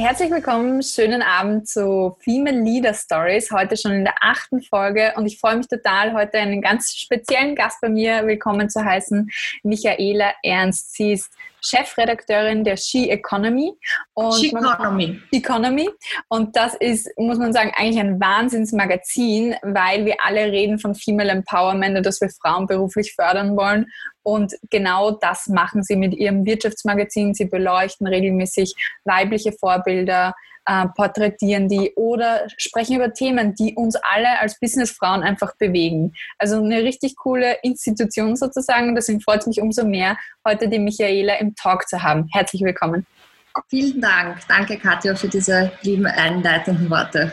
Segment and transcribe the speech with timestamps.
[0.00, 5.26] Herzlich willkommen, schönen Abend zu Female Leader Stories, heute schon in der achten Folge und
[5.26, 9.30] ich freue mich total, heute einen ganz speziellen Gast bei mir willkommen zu heißen,
[9.62, 10.94] Michaela Ernst.
[10.94, 11.30] Sie ist
[11.62, 13.72] Chefredakteurin der She Economy.
[14.14, 15.20] Und She Economy.
[15.32, 15.90] Economy.
[16.28, 21.30] Und das ist, muss man sagen, eigentlich ein Wahnsinnsmagazin, weil wir alle reden von Female
[21.30, 23.86] Empowerment und dass wir Frauen beruflich fördern wollen.
[24.22, 27.34] Und genau das machen sie mit ihrem Wirtschaftsmagazin.
[27.34, 28.74] Sie beleuchten regelmäßig
[29.04, 30.34] weibliche Vorbilder,
[30.70, 36.12] äh, porträtieren die oder sprechen über Themen, die uns alle als Businessfrauen einfach bewegen.
[36.38, 38.94] Also eine richtig coole Institution sozusagen.
[38.94, 42.28] Deswegen freut es mich umso mehr, heute die Michaela im Talk zu haben.
[42.32, 43.04] Herzlich willkommen.
[43.68, 44.38] Vielen Dank.
[44.46, 47.32] Danke, Katja, für diese lieben einleitenden Worte.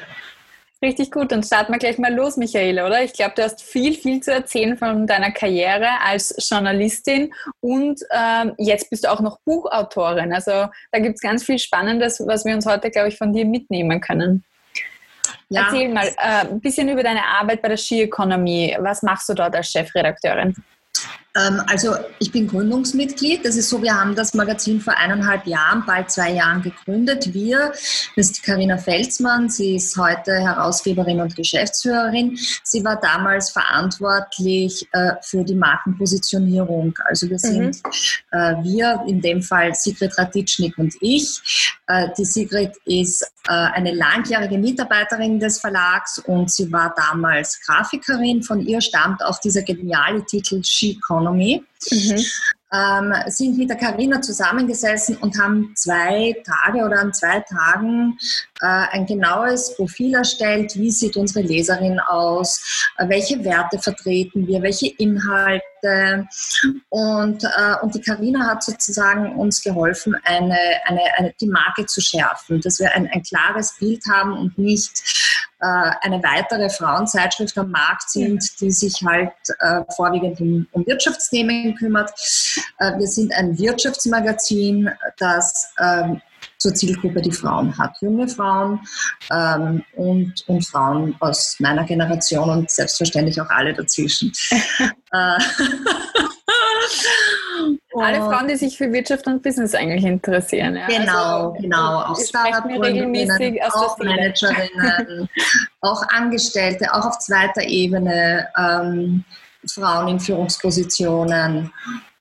[0.80, 3.04] Richtig gut, dann starten wir gleich mal los, Michaela, oder?
[3.04, 8.54] Ich glaube, du hast viel, viel zu erzählen von deiner Karriere als Journalistin und ähm,
[8.60, 10.32] jetzt bist du auch noch Buchautorin.
[10.34, 10.52] Also
[10.92, 14.00] da gibt es ganz viel Spannendes, was wir uns heute, glaube ich, von dir mitnehmen
[14.02, 14.44] können.
[15.50, 15.64] Ja.
[15.66, 18.76] Erzähl mal äh, ein bisschen über deine Arbeit bei der Ski Economy.
[18.80, 20.54] Was machst du dort als Chefredakteurin?
[21.38, 23.46] Ähm, also ich bin Gründungsmitglied.
[23.46, 27.34] Das ist so, wir haben das Magazin vor eineinhalb Jahren, bald zwei Jahren gegründet.
[27.34, 27.72] Wir,
[28.16, 32.38] das ist Karina Felsmann, sie ist heute Herausgeberin und Geschäftsführerin.
[32.64, 36.94] Sie war damals verantwortlich äh, für die Markenpositionierung.
[37.06, 38.40] Also wir sind mhm.
[38.40, 41.76] äh, wir, in dem Fall Sigrid Ratitschnik und ich.
[41.88, 48.44] Äh, die Sigrid ist eine langjährige Mitarbeiterin des Verlags und sie war damals Grafikerin.
[48.44, 51.64] Von ihr stammt auch dieser geniale Titel She Economy.
[51.92, 52.24] Mhm.
[52.74, 58.18] Ähm, sind mit der Karina zusammengesessen und haben zwei Tage oder an zwei Tagen
[58.60, 60.76] äh, ein genaues Profil erstellt.
[60.76, 62.90] Wie sieht unsere Leserin aus?
[62.98, 64.62] Äh, welche Werte vertreten wir?
[64.62, 66.28] Welche Inhalte?
[66.90, 72.02] Und, äh, und die Karina hat sozusagen uns geholfen, eine, eine, eine, die Marke zu
[72.02, 74.92] schärfen, dass wir ein, ein klares Bild haben und nicht
[75.60, 82.12] eine weitere Frauenzeitschrift am Markt sind, die sich halt äh, vorwiegend um, um, Wirtschaftsthemen kümmert.
[82.80, 86.22] Äh, wir sind ein Wirtschaftsmagazin, das ähm,
[86.58, 87.96] zur Zielgruppe die Frauen hat.
[88.02, 88.80] Junge Frauen
[89.32, 94.32] ähm, und, und Frauen aus meiner Generation und selbstverständlich auch alle dazwischen.
[95.14, 95.38] Äh,
[98.00, 100.76] alle Frauen, die sich für Wirtschaft und Business eigentlich interessieren.
[100.76, 100.88] Ja.
[100.88, 102.02] Genau, also, genau.
[102.04, 105.30] Auch Startup-Gründerinnen, auch Managerinnen,
[105.82, 109.24] auch Angestellte, auch auf zweiter Ebene, ähm,
[109.66, 111.72] Frauen in Führungspositionen.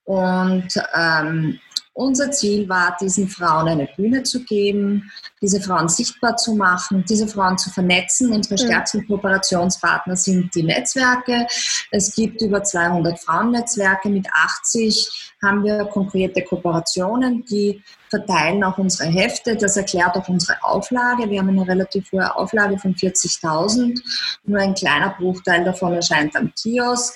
[0.05, 1.59] Und ähm,
[1.97, 7.27] unser Ziel war, diesen Frauen eine Bühne zu geben, diese Frauen sichtbar zu machen, diese
[7.27, 8.33] Frauen zu vernetzen.
[8.33, 8.67] Unsere mhm.
[8.67, 11.47] stärksten Kooperationspartner sind die Netzwerke.
[11.91, 14.11] Es gibt über 200 Frauennetzwerke.
[14.11, 19.57] Mit 80 haben wir konkrete Kooperationen, die verteilen auch unsere Hefte.
[19.57, 21.31] Das erklärt auch unsere Auflage.
[21.31, 23.99] Wir haben eine relativ hohe Auflage von 40.000.
[24.45, 27.15] Nur ein kleiner Bruchteil davon erscheint am Kiosk.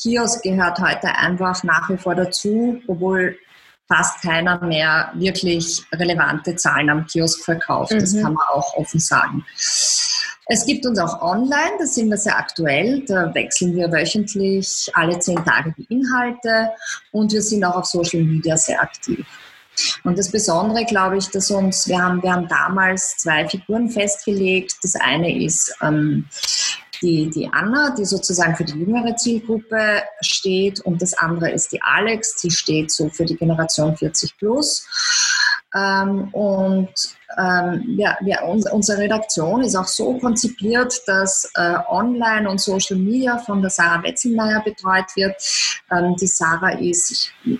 [0.00, 3.36] Kiosk gehört heute einfach nach wie vor dazu, obwohl
[3.90, 7.92] fast keiner mehr wirklich relevante Zahlen am Kiosk verkauft.
[7.92, 8.22] Das mhm.
[8.22, 9.44] kann man auch offen sagen.
[10.46, 13.04] Es gibt uns auch online, da sind wir sehr aktuell.
[13.06, 16.70] Da wechseln wir wöchentlich alle zehn Tage die Inhalte
[17.12, 19.26] und wir sind auch auf Social Media sehr aktiv.
[20.04, 24.74] Und das Besondere, glaube ich, dass uns, wir haben, wir haben damals zwei Figuren festgelegt.
[24.82, 26.26] Das eine ist ähm,
[27.02, 31.80] die, die Anna, die sozusagen für die jüngere Zielgruppe steht und das andere ist die
[31.82, 34.86] Alex, die steht so für die Generation 40 plus.
[35.74, 36.90] Ähm, und
[37.38, 43.38] ähm, ja, ja, unsere Redaktion ist auch so konzipiert, dass äh, Online und Social Media
[43.38, 45.36] von der Sarah Wetzelmeier betreut wird.
[45.92, 47.58] Ähm, die Sarah ist, ich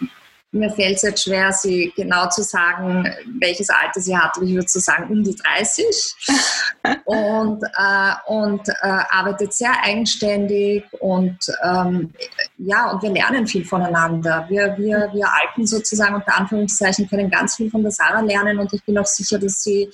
[0.52, 3.04] mir fällt es jetzt schwer, sie genau zu sagen,
[3.40, 4.36] welches Alter sie hat.
[4.42, 5.86] Ich würde so sagen, um die 30.
[7.04, 8.72] und äh, und äh,
[9.10, 12.12] arbeitet sehr eigenständig und ähm,
[12.58, 14.44] ja, und wir lernen viel voneinander.
[14.48, 18.72] Wir, wir, wir Alten sozusagen unter Anführungszeichen können ganz viel von der Sarah lernen und
[18.72, 19.88] ich bin auch sicher, dass sie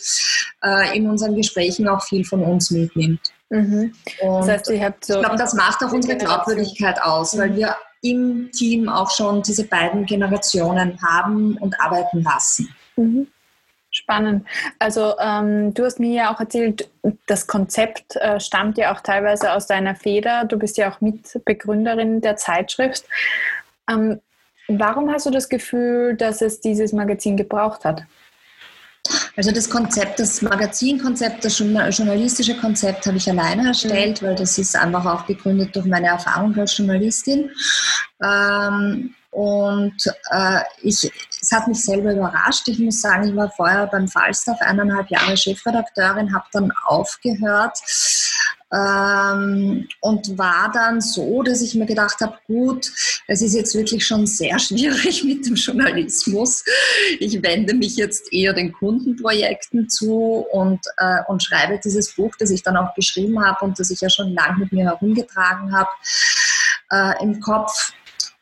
[0.65, 3.21] äh, in unseren Gesprächen auch viel von uns mitnimmt.
[3.51, 3.93] Mhm.
[4.21, 7.39] Das heißt, so ich glaube, das macht auch unsere Glaubwürdigkeit aus, mhm.
[7.39, 7.77] weil wir
[8.11, 12.75] im Team auch schon diese beiden Generationen haben und arbeiten lassen.
[12.97, 13.27] Mhm.
[13.91, 14.47] Spannend.
[14.79, 16.91] Also ähm, du hast mir ja auch erzählt,
[17.27, 20.45] das Konzept äh, stammt ja auch teilweise aus deiner Feder.
[20.45, 23.07] Du bist ja auch Mitbegründerin der Zeitschrift.
[23.89, 24.21] Ähm,
[24.69, 28.03] warum hast du das Gefühl, dass es dieses Magazin gebraucht hat?
[29.37, 34.27] Also das Konzept, das Magazinkonzept, das journalistische Konzept habe ich alleine erstellt, mhm.
[34.27, 37.51] weil das ist einfach auch begründet durch meine Erfahrung als Journalistin.
[38.23, 39.99] Ähm, Und
[40.31, 41.13] äh, ich,
[41.43, 42.67] es hat mich selber überrascht.
[42.69, 47.79] Ich muss sagen, ich war vorher beim Falstaff eineinhalb Jahre Chefredakteurin, habe dann aufgehört
[48.73, 52.91] ähm, und war dann so, dass ich mir gedacht habe, gut,
[53.27, 56.65] es ist jetzt wirklich schon sehr schwierig mit dem Journalismus.
[57.21, 62.49] Ich wende mich jetzt eher den Kundenprojekten zu und, äh, und schreibe dieses Buch, das
[62.49, 65.91] ich dann auch geschrieben habe und das ich ja schon lange mit mir herumgetragen habe,
[66.91, 67.93] äh, im Kopf.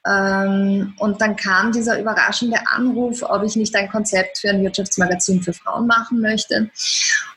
[0.06, 5.42] Ähm, und dann kam dieser überraschende Anruf, ob ich nicht ein Konzept für ein Wirtschaftsmagazin
[5.42, 6.70] für Frauen machen möchte.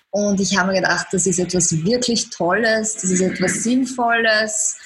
[0.10, 4.78] Und ich habe mir gedacht, das ist etwas wirklich Tolles, das ist etwas Sinnvolles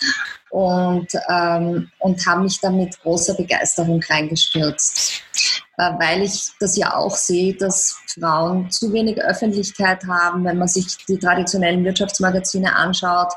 [0.51, 5.23] und, ähm, und habe mich dann mit großer Begeisterung reingestürzt,
[5.77, 10.43] äh, weil ich das ja auch sehe, dass Frauen zu wenig Öffentlichkeit haben.
[10.43, 13.31] Wenn man sich die traditionellen Wirtschaftsmagazine anschaut,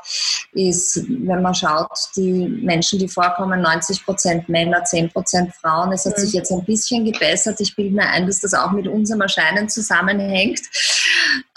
[0.51, 5.93] ist, wenn man schaut, die Menschen, die vorkommen, 90 Prozent Männer, 10 Prozent Frauen.
[5.93, 6.21] Es hat mhm.
[6.21, 7.61] sich jetzt ein bisschen gebessert.
[7.61, 10.61] Ich bilde mir ein, dass das auch mit unserem Erscheinen zusammenhängt,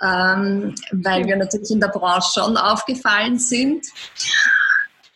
[0.00, 3.84] ähm, weil wir natürlich in der Branche schon aufgefallen sind.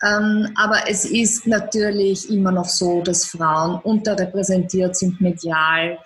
[0.03, 5.99] Ähm, aber es ist natürlich immer noch so, dass Frauen unterrepräsentiert sind medial,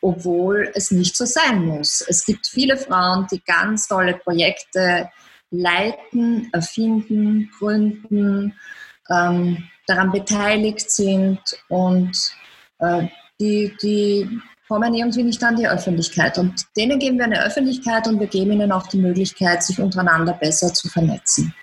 [0.00, 2.02] obwohl es nicht so sein muss.
[2.08, 5.10] Es gibt viele Frauen, die ganz tolle Projekte
[5.50, 8.54] leiten, erfinden, gründen,
[9.10, 12.16] ähm, daran beteiligt sind und
[12.78, 13.06] äh,
[13.38, 16.38] die, die kommen irgendwie nicht an die Öffentlichkeit.
[16.38, 20.32] Und denen geben wir eine Öffentlichkeit und wir geben ihnen auch die Möglichkeit, sich untereinander
[20.32, 21.54] besser zu vernetzen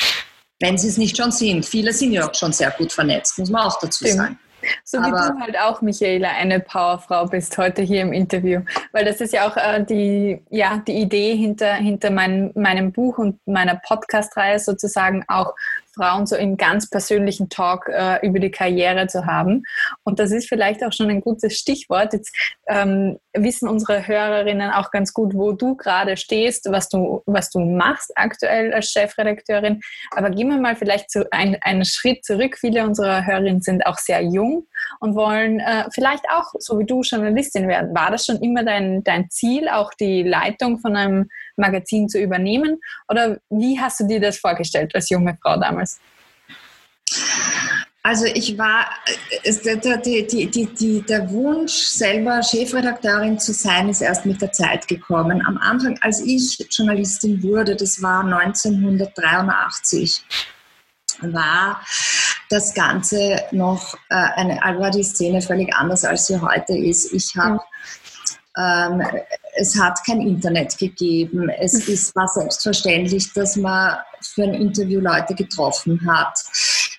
[0.59, 1.65] wenn sie es nicht schon sind.
[1.65, 4.17] Viele sind ja auch schon sehr gut vernetzt, muss man auch dazu Stimmt.
[4.17, 4.39] sagen.
[4.83, 8.61] So wie Aber, du halt auch, Michaela, eine Powerfrau bist heute hier im Interview.
[8.91, 13.17] Weil das ist ja auch äh, die, ja, die Idee hinter, hinter mein, meinem Buch
[13.17, 15.53] und meiner Podcast-Reihe sozusagen auch
[15.99, 19.63] Frauen so im ganz persönlichen Talk äh, über die Karriere zu haben.
[20.03, 22.13] Und das ist vielleicht auch schon ein gutes Stichwort.
[22.13, 22.33] Jetzt
[22.67, 27.59] ähm, wissen unsere Hörerinnen auch ganz gut, wo du gerade stehst, was du, was du
[27.59, 29.81] machst aktuell als Chefredakteurin.
[30.11, 32.57] Aber gehen wir mal vielleicht zu, ein, einen Schritt zurück.
[32.57, 34.67] Viele unserer Hörerinnen sind auch sehr jung
[35.01, 37.93] und wollen äh, vielleicht auch, so wie du, Journalistin werden.
[37.93, 41.29] War das schon immer dein, dein Ziel, auch die Leitung von einem
[41.59, 42.79] Magazin zu übernehmen?
[43.07, 45.99] Oder wie hast du dir das vorgestellt als junge Frau damals?
[48.01, 48.87] Also ich war,
[49.43, 55.45] die, die, die, der Wunsch, selber Chefredakteurin zu sein, ist erst mit der Zeit gekommen.
[55.45, 60.23] Am Anfang, als ich Journalistin wurde, das war 1983,
[61.21, 61.81] war
[62.49, 67.11] das Ganze noch äh, eine, war die Szene völlig anders, als sie heute ist.
[67.13, 67.59] Ich habe
[68.57, 69.01] ähm,
[69.55, 71.49] es hat kein Internet gegeben.
[71.49, 76.39] Es ist, war selbstverständlich, dass man für ein Interview Leute getroffen hat.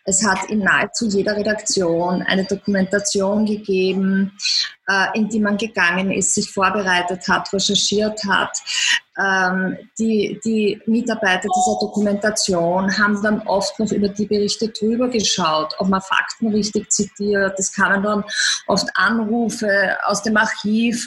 [0.04, 4.32] Es hat in nahezu jeder Redaktion eine Dokumentation gegeben,
[5.14, 8.58] in die man gegangen ist, sich vorbereitet hat, recherchiert hat.
[9.20, 15.74] Ähm, die, die Mitarbeiter dieser Dokumentation haben dann oft noch über die Berichte drüber geschaut,
[15.78, 17.58] ob man Fakten richtig zitiert.
[17.58, 18.24] Es kamen dann
[18.66, 21.06] oft Anrufe aus dem Archiv,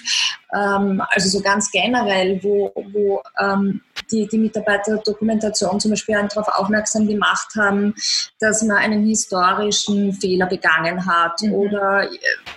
[0.54, 3.82] ähm, also so ganz generell, wo, wo ähm,
[4.12, 7.96] die, die Mitarbeiter der Dokumentation zum Beispiel darauf aufmerksam gemacht haben,
[8.40, 11.54] dass man einen historischen Fehler begangen hat mhm.
[11.54, 12.08] oder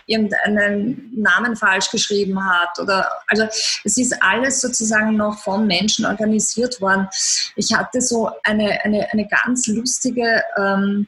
[0.07, 2.79] irgendeinen Namen falsch geschrieben hat.
[2.79, 3.45] Oder, also
[3.85, 7.09] es ist alles sozusagen noch von Menschen organisiert worden.
[7.57, 11.07] Ich hatte so eine, eine, eine ganz lustige ähm,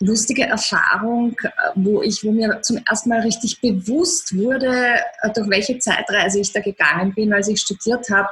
[0.00, 5.48] lustige Erfahrung, äh, wo ich, wo mir zum ersten Mal richtig bewusst wurde, äh, durch
[5.48, 8.28] welche Zeitreise ich da gegangen bin, als ich studiert habe,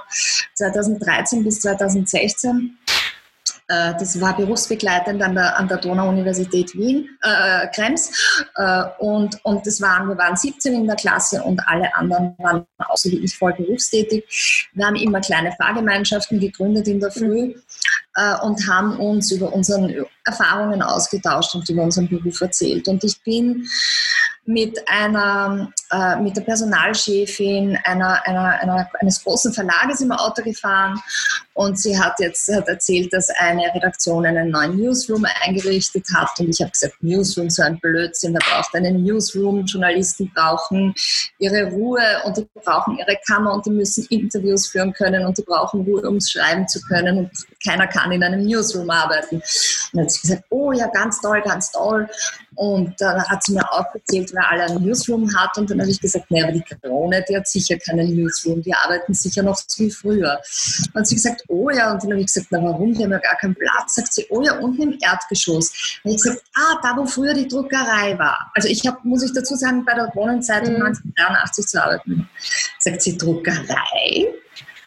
[0.55, 2.77] 2013 bis 2016.
[3.69, 8.45] Äh, das war berufsbegleitend an der, an der Donau-Universität Wien, äh, Krems.
[8.57, 12.67] Äh, und, und das waren, wir waren 17 in der Klasse und alle anderen waren
[12.95, 14.69] so wie ich voll berufstätig.
[14.75, 17.55] Wir haben immer kleine Fahrgemeinschaften gegründet in der Früh
[18.17, 22.89] äh, und haben uns über unsere Erfahrungen ausgetauscht und über unseren Beruf erzählt.
[22.89, 23.67] Und ich bin
[24.47, 31.01] mit einer, äh, mit der Personalchefin einer, einer, einer, eines großen Verlages im Auto gefahren.
[31.55, 36.31] Und sie hat jetzt hat erzählt, dass eine Redaktion einen neuen Newsroom eingerichtet hat.
[36.41, 40.95] Und ich habe gesagt, Newsroom, so ein Blödsinn, da braucht einen Newsroom, Journalisten brauchen
[41.39, 45.43] ihre Ruhe und die brauchen ihre Kammer und die müssen Interviews führen können und die
[45.43, 47.19] brauchen Ruhe, um schreiben zu können.
[47.19, 47.31] Und
[47.65, 49.37] keiner kann in einem Newsroom arbeiten.
[49.37, 49.43] Und
[49.93, 52.09] dann hat sie gesagt, oh ja, ganz toll, ganz toll.
[52.57, 55.57] Und dann hat sie mir auch erzählt, wer alle einen Newsroom hat.
[55.59, 58.73] Und dann habe ich gesagt, naja, aber die Krone, die hat sicher keinen Newsroom, die
[58.73, 60.39] arbeiten sicher noch so wie früher.
[60.93, 61.93] Und sie gesagt, oh ja.
[61.93, 63.97] Und dann habe ich gesagt, na warum, die haben ja gar keinen Platz.
[63.97, 66.01] Sagt sie, oh ja, unten im Erdgeschoss.
[66.05, 68.51] Und ich gesagt, ah, da wo früher die Druckerei war.
[68.55, 70.87] Also ich habe, muss ich dazu sagen, bei der Kronenzeitung mhm.
[70.87, 72.29] 1983 zu arbeiten.
[72.79, 74.35] Sagt sie, Druckerei?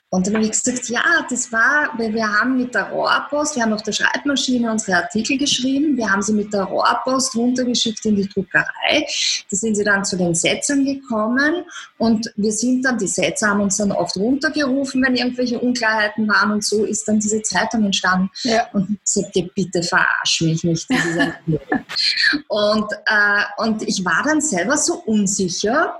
[0.09, 3.63] Und dann habe ich gesagt, ja, das war, weil wir haben mit der Rohrpost, wir
[3.63, 8.15] haben auf der Schreibmaschine unsere Artikel geschrieben, wir haben sie mit der Rohrpost runtergeschickt in
[8.15, 9.05] die Druckerei.
[9.51, 11.65] Da sind sie dann zu den Setzern gekommen
[11.97, 16.53] und wir sind dann, die Setzer haben uns dann oft runtergerufen, wenn irgendwelche Unklarheiten waren
[16.53, 18.29] und so ist dann diese Zeitung entstanden.
[18.43, 18.65] Ja.
[18.71, 20.87] Und ich sagte, bitte verarsch mich nicht.
[22.47, 25.99] und, äh, und ich war dann selber so unsicher,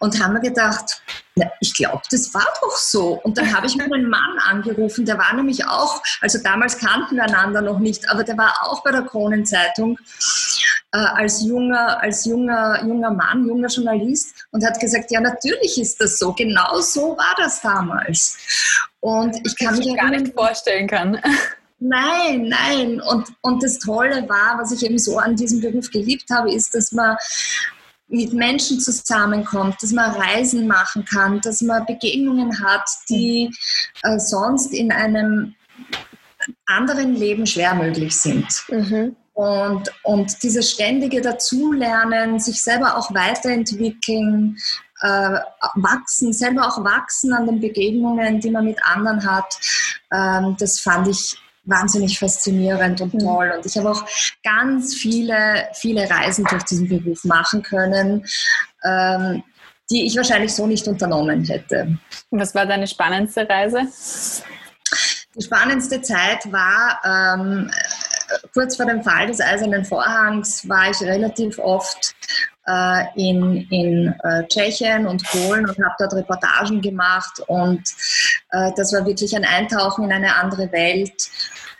[0.00, 1.02] und haben mir gedacht,
[1.34, 3.20] na, ich glaube, das war doch so.
[3.22, 7.24] Und dann habe ich meinen Mann angerufen, der war nämlich auch, also damals kannten wir
[7.24, 9.98] einander noch nicht, aber der war auch bei der Kronenzeitung
[10.92, 16.00] äh, als junger, als junger, junger Mann, junger Journalist und hat gesagt, ja, natürlich ist
[16.00, 18.36] das so, genau so war das damals.
[19.00, 21.20] Und ich kann mich gar nicht vorstellen kann.
[21.80, 23.00] Nein, nein.
[23.00, 26.74] Und, und das Tolle war, was ich eben so an diesem Beruf geliebt habe, ist,
[26.74, 27.16] dass man
[28.08, 33.50] mit Menschen zusammenkommt, dass man Reisen machen kann, dass man Begegnungen hat, die
[34.02, 35.54] äh, sonst in einem
[36.66, 38.46] anderen Leben schwer möglich sind.
[38.68, 39.16] Mhm.
[39.34, 44.56] Und, und dieses ständige Dazulernen, sich selber auch weiterentwickeln,
[45.00, 45.38] äh,
[45.76, 49.58] wachsen, selber auch wachsen an den Begegnungen, die man mit anderen hat,
[50.12, 51.38] ähm, das fand ich
[51.68, 53.18] wahnsinnig faszinierend und mhm.
[53.18, 53.52] toll.
[53.56, 54.04] Und ich habe auch
[54.42, 58.26] ganz viele, viele Reisen durch diesen Beruf machen können,
[58.84, 59.42] ähm,
[59.90, 61.98] die ich wahrscheinlich so nicht unternommen hätte.
[62.30, 63.80] Was war deine spannendste Reise?
[65.34, 67.00] Die spannendste Zeit war
[67.40, 67.70] ähm,
[68.52, 72.14] kurz vor dem Fall des Eisernen Vorhangs war ich relativ oft
[72.66, 77.82] äh, in, in äh, Tschechien und Polen und habe dort Reportagen gemacht und
[78.50, 81.30] äh, das war wirklich ein Eintauchen in eine andere Welt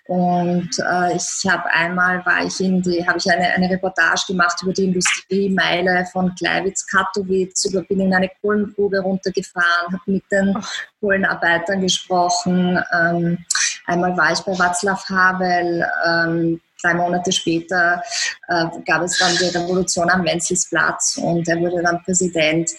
[0.09, 4.59] und äh, ich habe einmal war ich in die, habe ich eine, eine Reportage gemacht
[4.63, 10.57] über die Industriemeile von Gleiwitz Katowice, über, bin in eine Kohlengrube runtergefahren, habe mit den
[11.01, 12.83] Kohlenarbeitern gesprochen.
[12.91, 13.45] Ähm,
[13.85, 15.87] einmal war ich bei Václav Havel.
[16.07, 18.03] Ähm, drei Monate später
[18.49, 22.71] äh, gab es dann die Revolution am Wenzelsplatz und er wurde dann Präsident.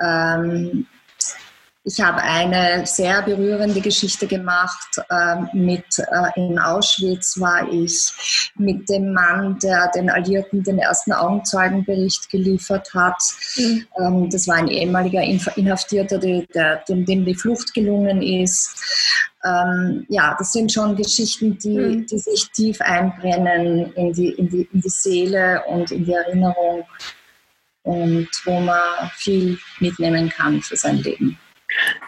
[0.00, 0.86] Ähm,
[1.84, 5.00] ich habe eine sehr berührende Geschichte gemacht.
[5.10, 11.12] Ähm, mit, äh, in Auschwitz war ich mit dem Mann, der den Alliierten den ersten
[11.12, 13.20] Augenzeugenbericht geliefert hat.
[13.56, 13.86] Mhm.
[13.98, 18.76] Ähm, das war ein ehemaliger Inhaftierter, der, der, dem, dem die Flucht gelungen ist.
[19.44, 22.06] Ähm, ja, das sind schon Geschichten, die, mhm.
[22.06, 26.84] die sich tief einbrennen in die, in, die, in die Seele und in die Erinnerung
[27.82, 31.36] und wo man viel mitnehmen kann für sein Leben.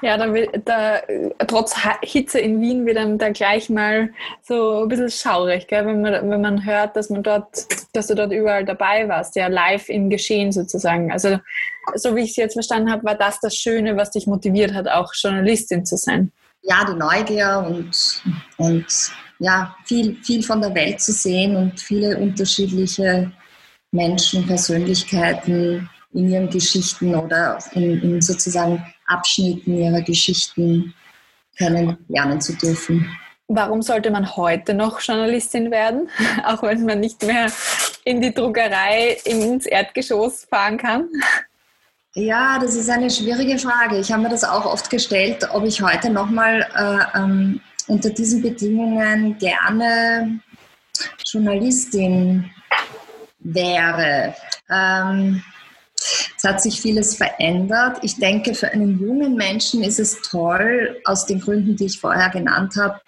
[0.03, 0.27] Ja, da,
[0.65, 1.01] da,
[1.47, 5.87] trotz Hitze in Wien wird einem da gleich mal so ein bisschen schaurig, gell?
[5.87, 9.47] Wenn, man, wenn man hört, dass man dort, dass du dort überall dabei warst, ja,
[9.47, 11.11] live im Geschehen sozusagen.
[11.11, 11.39] Also,
[11.95, 14.89] so wie ich es jetzt verstanden habe, war das das Schöne, was dich motiviert hat,
[14.89, 16.33] auch Journalistin zu sein.
[16.63, 18.23] Ja, die Neugier und,
[18.57, 18.87] und
[19.39, 23.31] ja, viel, viel von der Welt zu sehen und viele unterschiedliche
[23.93, 30.95] Menschen, Persönlichkeiten in ihren Geschichten oder in, in sozusagen Abschnitten ihrer Geschichten
[31.57, 33.07] kennenlernen zu dürfen.
[33.49, 36.09] Warum sollte man heute noch Journalistin werden,
[36.45, 37.53] auch wenn man nicht mehr
[38.05, 41.09] in die Druckerei ins Erdgeschoss fahren kann?
[42.15, 43.99] Ja, das ist eine schwierige Frage.
[43.99, 48.41] Ich habe mir das auch oft gestellt, ob ich heute nochmal äh, ähm, unter diesen
[48.41, 50.41] Bedingungen gerne
[51.27, 52.51] Journalistin
[53.41, 54.35] wäre.
[54.71, 55.43] Ähm,
[56.45, 57.99] es hat sich vieles verändert.
[58.03, 62.29] Ich denke, für einen jungen Menschen ist es toll, aus den Gründen, die ich vorher
[62.29, 63.01] genannt habe,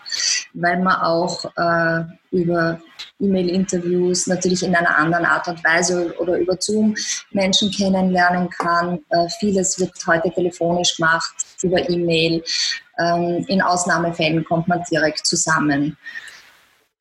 [0.55, 2.81] weil man auch äh, über
[3.21, 6.95] E-Mail-Interviews natürlich in einer anderen Art und Weise oder über Zoom
[7.31, 9.01] Menschen kennenlernen kann.
[9.11, 12.43] Äh, vieles wird heute telefonisch gemacht, über E-Mail.
[12.99, 15.97] Ähm, in Ausnahmefällen kommt man direkt zusammen.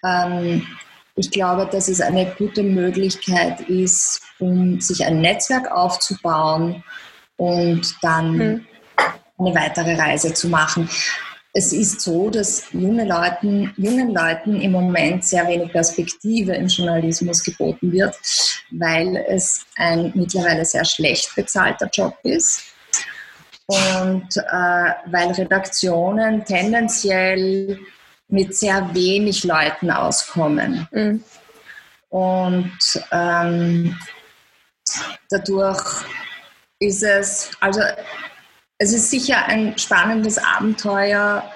[0.04, 0.68] Ähm,
[1.16, 6.84] ich glaube, dass es eine gute Möglichkeit ist, um sich ein Netzwerk aufzubauen
[7.38, 8.66] und dann mhm.
[9.40, 10.90] eine weitere Reise zu machen.
[11.54, 17.42] Es ist so, dass junge Leuten, jungen Leuten im Moment sehr wenig Perspektive im Journalismus
[17.42, 18.14] geboten wird,
[18.72, 22.76] weil es ein mittlerweile sehr schlecht bezahlter Job ist
[23.68, 27.80] und äh, weil Redaktionen tendenziell
[28.28, 30.88] mit sehr wenig Leuten auskommen.
[30.92, 31.24] Mhm.
[32.10, 32.80] Und
[33.12, 33.98] ähm,
[35.30, 36.06] dadurch
[36.80, 37.82] ist es, also
[38.78, 41.50] es ist sicher ein spannendes Abenteuer,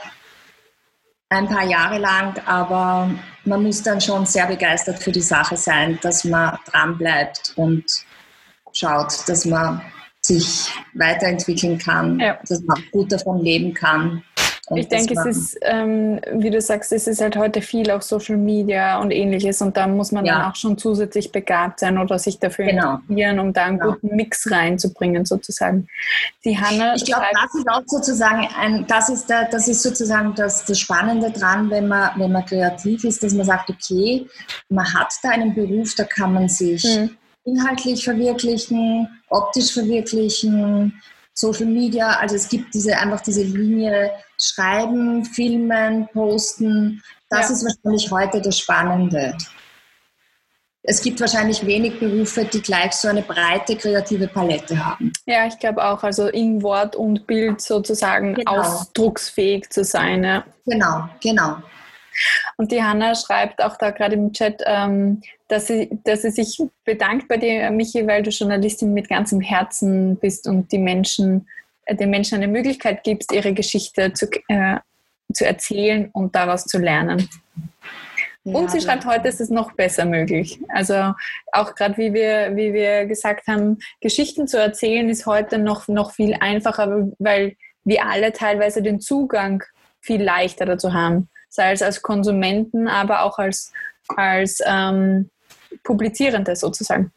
[1.30, 3.12] ein paar Jahre lang, aber
[3.46, 7.86] man muss dann schon sehr begeistert für die Sache sein, dass man dran bleibt und
[8.74, 9.82] schaut, dass man
[10.22, 12.40] sich weiterentwickeln kann, ja.
[12.48, 14.24] dass man gut davon leben kann.
[14.70, 18.04] Und ich denke, es ist, ähm, wie du sagst, es ist halt heute viel auch
[18.04, 20.34] Social Media und ähnliches und da muss man ja.
[20.34, 22.96] dann auch schon zusätzlich begabt sein oder sich dafür genau.
[22.96, 23.94] interessieren, um da einen genau.
[23.94, 25.88] guten Mix reinzubringen sozusagen.
[26.46, 30.36] Die Hanna ich glaube, das ist auch sozusagen ein, das ist der, das ist sozusagen
[30.36, 34.28] das, das Spannende dran, wenn man, wenn man kreativ ist, dass man sagt, okay,
[34.70, 37.18] man hat da einen Beruf, da kann man sich mhm.
[37.44, 40.94] inhaltlich verwirklichen, optisch verwirklichen,
[41.40, 47.02] Social Media, also es gibt diese einfach diese Linie Schreiben, Filmen, Posten.
[47.30, 47.56] Das ja.
[47.56, 49.38] ist wahrscheinlich heute das Spannende.
[50.84, 55.14] Es gibt wahrscheinlich wenig Berufe, die gleich so eine breite kreative Palette haben.
[55.26, 56.04] Ja, ich glaube auch.
[56.04, 58.60] Also in Wort und Bild sozusagen genau.
[58.60, 60.24] ausdrucksfähig zu sein.
[60.24, 60.44] Ja.
[60.66, 61.58] Genau, genau.
[62.58, 66.62] Und die Hanna schreibt auch da gerade im Chat, ähm, dass, sie, dass sie sich
[66.86, 71.48] bedankt bei dir, Michi, weil du Journalistin mit ganzem Herzen bist und die Menschen,
[71.86, 74.78] äh, den Menschen eine Möglichkeit gibst, ihre Geschichte zu, äh,
[75.34, 77.30] zu erzählen und daraus zu lernen.
[78.44, 80.60] Ja, und sie schreibt, heute ist es noch besser möglich.
[80.70, 81.14] Also
[81.52, 86.12] auch gerade wie wir, wie wir gesagt haben, Geschichten zu erzählen ist heute noch, noch
[86.12, 89.64] viel einfacher, weil wir alle teilweise den Zugang
[90.02, 93.72] viel leichter dazu haben sei es als Konsumenten, aber auch als,
[94.16, 95.30] als ähm,
[95.84, 97.12] Publizierende sozusagen.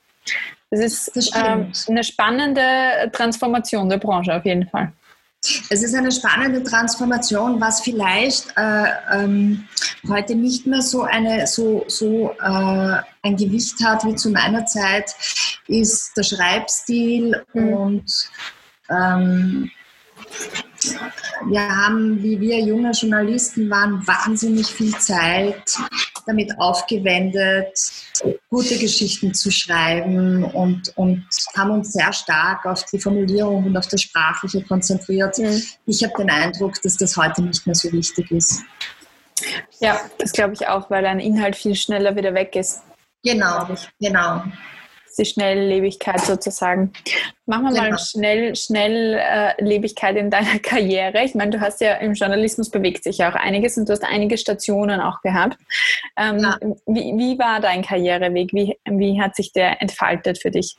[0.71, 4.93] Das ist das ähm, eine spannende Transformation der Branche auf jeden Fall.
[5.71, 9.67] Es ist eine spannende Transformation, was vielleicht äh, ähm,
[10.09, 15.13] heute nicht mehr so, eine, so, so äh, ein Gewicht hat wie zu meiner Zeit,
[15.67, 17.73] ist der Schreibstil mhm.
[17.73, 18.31] und
[18.89, 19.71] ähm,
[20.85, 25.63] wir haben, wie wir junge Journalisten waren, wahnsinnig viel Zeit
[26.27, 27.79] damit aufgewendet,
[28.49, 33.89] gute Geschichten zu schreiben und, und haben uns sehr stark auf die Formulierung und auf
[33.89, 35.39] das Sprachliche konzentriert.
[35.39, 35.63] Mhm.
[35.87, 38.63] Ich habe den Eindruck, dass das heute nicht mehr so wichtig ist.
[39.81, 42.83] Ja, das glaube ich auch, weil ein Inhalt viel schneller wieder weg ist.
[43.25, 43.69] Genau,
[44.01, 44.43] genau
[45.19, 46.93] die Schnelllebigkeit sozusagen.
[47.47, 47.91] Machen wir genau.
[47.91, 51.25] mal Schnell, Schnelllebigkeit in deiner Karriere.
[51.25, 54.05] Ich meine, du hast ja im Journalismus bewegt sich ja auch einiges und du hast
[54.05, 55.59] einige Stationen auch gehabt.
[56.17, 56.59] Ähm, ja.
[56.87, 58.53] wie, wie war dein Karriereweg?
[58.53, 60.77] Wie, wie hat sich der entfaltet für dich?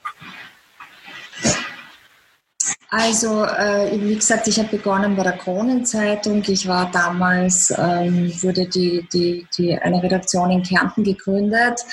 [2.95, 6.43] Also, äh, wie gesagt, ich habe begonnen bei der Kronenzeitung.
[6.45, 11.83] Ich war damals, ähm, wurde die, die, die, eine Redaktion in Kärnten gegründet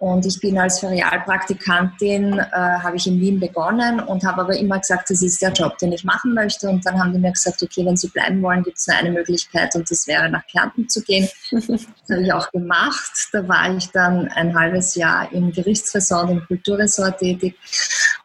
[0.00, 4.80] und ich bin als Ferialpraktikantin, äh, habe ich in Wien begonnen und habe aber immer
[4.80, 6.68] gesagt, das ist der Job, den ich machen möchte.
[6.70, 9.10] Und dann haben die mir gesagt, okay, wenn Sie bleiben wollen, gibt es nur eine
[9.10, 11.28] Möglichkeit und das wäre nach Kärnten zu gehen.
[11.60, 13.28] Das habe ich auch gemacht.
[13.32, 17.56] Da war ich dann ein halbes Jahr im Gerichtsressort, im Kulturressort tätig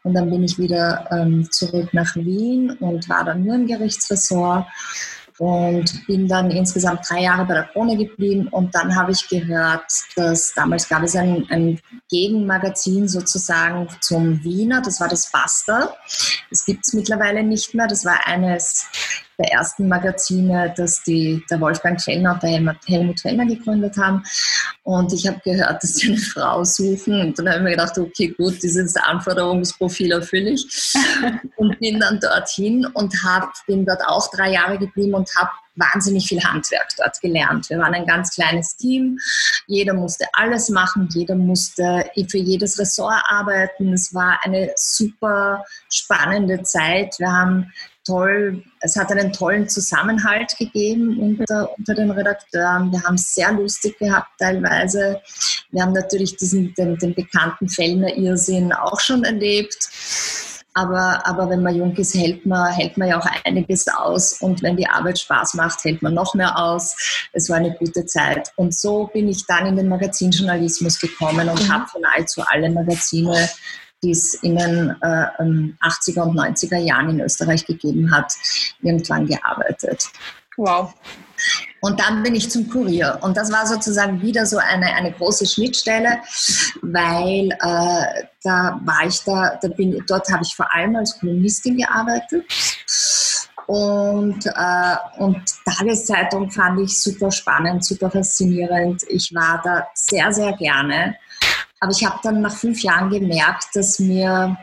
[0.02, 4.66] und dann bin ich wieder ähm, zurück nach Wien und war dann nur im Gerichtsressort
[5.38, 8.48] und bin dann insgesamt drei Jahre bei der Krone geblieben.
[8.48, 14.82] Und dann habe ich gehört, dass damals gab es ein, ein Gegenmagazin sozusagen zum Wiener,
[14.82, 15.94] das war das Basta.
[16.50, 18.88] Das gibt es mittlerweile nicht mehr, das war eines
[19.38, 24.24] der ersten Magazine, das die, der Wolfgang Fellner und der Helmut Fellner gegründet haben.
[24.84, 27.22] Und ich habe gehört, dass sie eine Frau suchen.
[27.22, 30.94] Und dann habe ich mir gedacht, okay, gut, dieses Anforderungsprofil erfülle ich.
[31.58, 36.28] und bin dann dorthin und hab, bin dort auch drei Jahre geblieben und habe wahnsinnig
[36.28, 37.70] viel Handwerk dort gelernt.
[37.70, 39.18] Wir waren ein ganz kleines Team.
[39.68, 41.10] Jeder musste alles machen.
[41.12, 43.94] Jeder musste für jedes Ressort arbeiten.
[43.94, 47.16] Es war eine super spannende Zeit.
[47.20, 47.72] Wir haben
[48.06, 52.92] toll, es hat einen tollen Zusammenhalt gegeben unter, unter den Redakteuren.
[52.92, 55.22] Wir haben es sehr lustig gehabt teilweise.
[55.72, 59.90] Wir haben natürlich diesen, den, den bekannten Fellner Irrsinn auch schon erlebt.
[60.78, 64.42] Aber, aber wenn man jung ist, hält man, hält man ja auch einiges aus.
[64.42, 67.30] Und wenn die Arbeit Spaß macht, hält man noch mehr aus.
[67.32, 68.52] Es war eine gute Zeit.
[68.58, 71.72] Und so bin ich dann in den Magazinjournalismus gekommen und mhm.
[71.72, 73.50] habe für nahezu alle Magazine
[74.06, 75.26] die es in den äh,
[75.82, 78.34] 80er und 90er Jahren in Österreich gegeben hat,
[78.82, 80.08] irgendwann gearbeitet.
[80.58, 80.94] Wow.
[81.82, 83.18] Und dann bin ich zum Kurier.
[83.22, 86.20] Und das war sozusagen wieder so eine, eine große Schnittstelle,
[86.82, 91.78] weil äh, da war ich da, da bin, dort habe ich vor allem als Kolumnistin
[91.78, 92.46] gearbeitet.
[93.68, 99.04] Und, äh, und Tageszeitung fand ich super spannend, super faszinierend.
[99.10, 101.16] Ich war da sehr, sehr gerne.
[101.80, 104.58] Aber ich habe dann nach fünf Jahren gemerkt, dass mir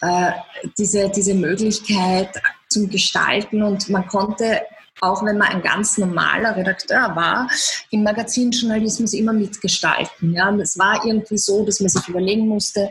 [0.00, 0.32] äh,
[0.78, 2.30] diese, diese Möglichkeit
[2.68, 4.62] zum Gestalten und man konnte
[5.00, 7.48] auch wenn man ein ganz normaler Redakteur war,
[7.90, 10.34] im Magazinjournalismus immer mitgestalten.
[10.34, 10.54] Ja.
[10.56, 12.90] Es war irgendwie so, dass man sich überlegen musste,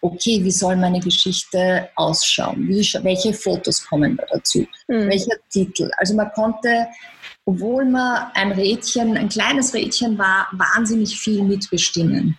[0.00, 2.68] okay, wie soll meine Geschichte ausschauen?
[2.68, 4.66] Wie, welche Fotos kommen da dazu?
[4.88, 5.08] Mhm.
[5.08, 5.90] Welcher Titel?
[5.96, 6.86] Also man konnte
[7.46, 12.38] obwohl man ein Rädchen, ein kleines Rädchen war, wahnsinnig viel mitbestimmen.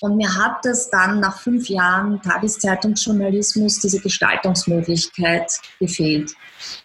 [0.00, 6.32] Und mir hat es dann nach fünf Jahren Tageszeitungsjournalismus diese Gestaltungsmöglichkeit gefehlt.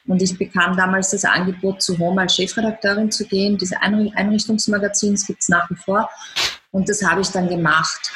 [0.06, 3.58] Und ich bekam damals das Angebot, zu Home als Chefredakteurin zu gehen.
[3.58, 6.08] Diese Einrichtungsmagazins gibt es nach wie vor.
[6.72, 8.12] Und das habe ich dann gemacht.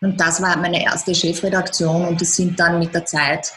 [0.00, 3.52] Und das war meine erste Chefredaktion und das sind dann mit der Zeit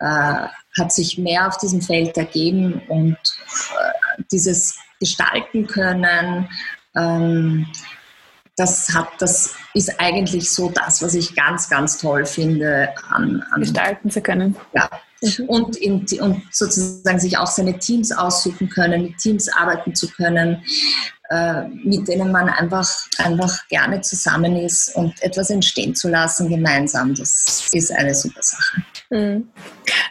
[0.00, 0.46] äh,
[0.78, 6.48] hat sich mehr auf diesem Feld ergeben und äh, dieses Gestalten können,
[6.94, 7.66] ähm,
[8.56, 12.88] das, hat, das ist eigentlich so das, was ich ganz, ganz toll finde.
[13.10, 14.56] An, an Gestalten zu können.
[14.72, 14.88] Ja.
[15.22, 15.44] Mhm.
[15.46, 20.62] Und, in, und sozusagen sich auch seine Teams aussuchen können, mit Teams arbeiten zu können,
[21.30, 27.14] äh, mit denen man einfach, einfach gerne zusammen ist und etwas entstehen zu lassen gemeinsam.
[27.14, 28.82] Das ist eine super Sache.
[29.10, 29.48] Mhm.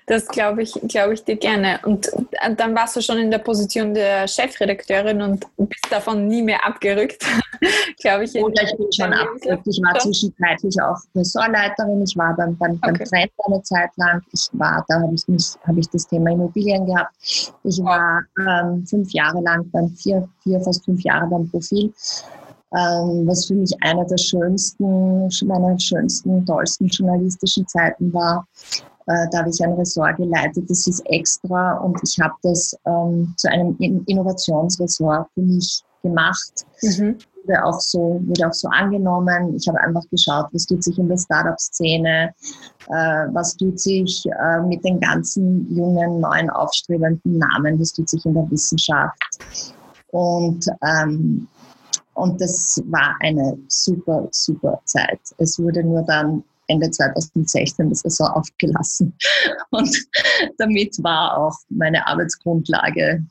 [0.07, 1.79] Das glaube ich, glaube ich dir gerne.
[1.83, 6.43] Und äh, dann warst du schon in der Position der Chefredakteurin und bist davon nie
[6.43, 7.25] mehr abgerückt,
[7.99, 8.35] glaube ich.
[8.35, 9.65] Oder ich bin schon abgerückt.
[9.65, 12.03] Ich war zwischenzeitlich auch Ressortleiterin.
[12.03, 14.21] Ich war beim, beim, beim Trend eine Zeit lang.
[14.31, 17.15] Ich war, da habe ich, mich, habe ich das Thema Immobilien gehabt.
[17.63, 21.91] Ich war ähm, fünf Jahre lang, beim vier, vier, fast fünf Jahre beim Profil
[22.73, 28.47] ähm, was für mich eine der schönsten, meiner schönsten, tollsten journalistischen Zeiten war.
[29.07, 33.33] Äh, da habe ich ein Ressort geleitet, das ist extra und ich habe das ähm,
[33.37, 36.65] zu einem Innovationsressort für mich gemacht.
[36.81, 37.17] Mhm.
[37.43, 39.55] Wurde auch, so, wurde auch so angenommen.
[39.55, 42.33] Ich habe einfach geschaut, was tut sich in der Startup-Szene,
[42.87, 48.25] äh, was tut sich äh, mit den ganzen jungen, neuen, aufstrebenden Namen, was tut sich
[48.25, 49.19] in der Wissenschaft.
[50.11, 51.47] Und ähm,
[52.15, 55.19] und das war eine super, super Zeit.
[55.37, 59.13] Es wurde nur dann Ende 2016 das Saison aufgelassen.
[59.71, 59.95] Und
[60.57, 63.23] damit war auch meine Arbeitsgrundlage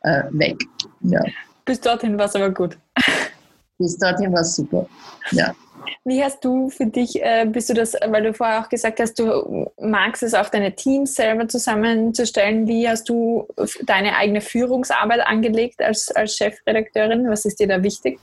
[0.00, 0.58] äh, weg.
[1.02, 1.20] Ja.
[1.64, 2.76] Bis dorthin war es aber gut.
[3.78, 4.86] Bis dorthin war es super.
[5.30, 5.54] Ja.
[6.04, 9.18] Wie hast du für dich, äh, bist du das, weil du vorher auch gesagt hast,
[9.18, 12.66] du magst es auch deine Teams selber zusammenzustellen.
[12.66, 13.46] Wie hast du
[13.84, 17.28] deine eigene Führungsarbeit angelegt als, als Chefredakteurin?
[17.28, 18.18] Was ist dir da wichtig?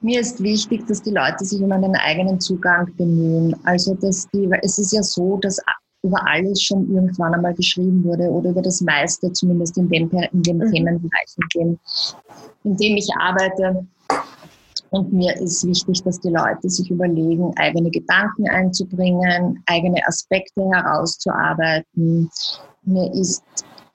[0.00, 3.54] Mir ist wichtig, dass die Leute sich um einen eigenen Zugang bemühen.
[3.64, 5.60] Also, dass die, es ist ja so, dass
[6.02, 10.42] über alles schon irgendwann einmal geschrieben wurde oder über das meiste, zumindest in dem, in
[10.42, 10.72] dem mhm.
[10.72, 11.78] Themenbereich, in dem,
[12.64, 13.86] in dem ich arbeite.
[14.92, 22.30] Und mir ist wichtig, dass die Leute sich überlegen, eigene Gedanken einzubringen, eigene Aspekte herauszuarbeiten.
[22.84, 23.42] Mir ist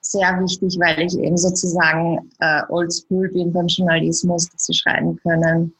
[0.00, 5.72] sehr wichtig, weil ich eben sozusagen äh, oldschool bin beim Journalismus, dass sie schreiben können.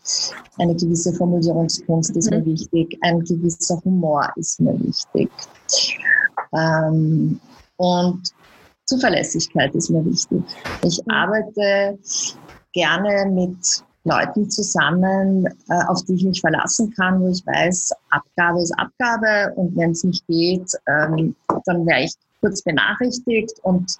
[0.59, 2.47] Eine gewisse Formulierungskunst ist mir mhm.
[2.47, 5.31] wichtig, ein gewisser Humor ist mir wichtig.
[6.57, 7.41] Ähm,
[7.77, 8.33] und
[8.85, 10.43] Zuverlässigkeit ist mir wichtig.
[10.85, 11.11] Ich mhm.
[11.11, 11.99] arbeite
[12.73, 18.63] gerne mit Leuten zusammen, äh, auf die ich mich verlassen kann, wo ich weiß, Abgabe
[18.63, 23.97] ist Abgabe und wenn es nicht geht, ähm, dann wäre ich kurz benachrichtigt und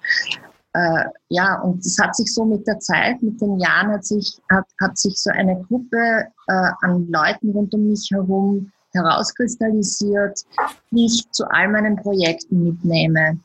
[0.73, 4.39] äh, ja, und es hat sich so mit der Zeit, mit den Jahren hat sich,
[4.51, 10.45] hat, hat sich so eine Gruppe äh, an Leuten rund um mich herum herauskristallisiert,
[10.91, 13.39] die ich zu all meinen Projekten mitnehme.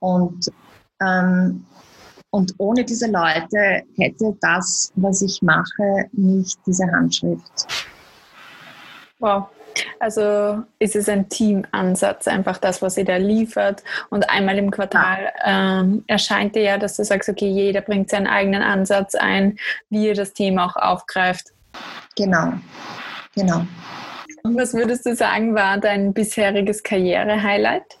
[0.00, 0.50] Und
[1.00, 1.64] ähm,
[2.30, 7.66] und ohne diese Leute hätte das, was ich mache, nicht diese Handschrift.
[9.18, 9.48] Wow.
[9.98, 13.82] Also ist es ein Teamansatz, einfach das, was ihr da liefert.
[14.10, 18.26] Und einmal im Quartal ähm, erscheint dir ja, dass du sagst, okay, jeder bringt seinen
[18.26, 21.48] eigenen Ansatz ein, wie ihr das Thema auch aufgreift.
[22.16, 22.54] Genau,
[23.34, 23.64] genau.
[24.42, 27.99] Und was würdest du sagen, war dein bisheriges Karriere-Highlight?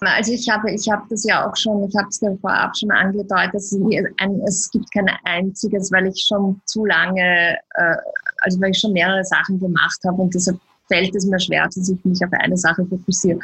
[0.00, 2.90] Also ich habe, ich habe das ja auch schon, ich habe es dir vorab schon
[2.90, 7.96] angedeutet, es gibt kein einziges, weil ich schon zu lange, äh,
[8.38, 10.58] also weil ich schon mehrere Sachen gemacht habe und deshalb
[10.88, 13.38] fällt es mir schwer, dass ich mich auf eine Sache fokussiere.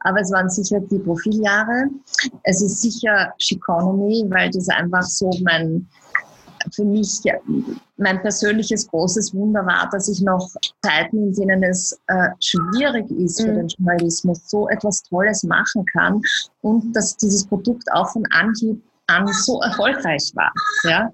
[0.00, 1.84] Aber es waren sicher die Profiljahre.
[2.42, 5.86] Es ist sicher Chiconomy, weil das einfach so mein,
[6.74, 7.20] für mich
[7.96, 10.48] mein persönliches großes Wunder war, dass ich noch
[10.82, 13.56] Zeiten, in denen es äh, schwierig ist für mhm.
[13.56, 16.20] den Journalismus, so etwas Tolles machen kann
[16.60, 20.52] und dass dieses Produkt auch von Anhieb an so erfolgreich war.
[20.84, 21.12] Ja?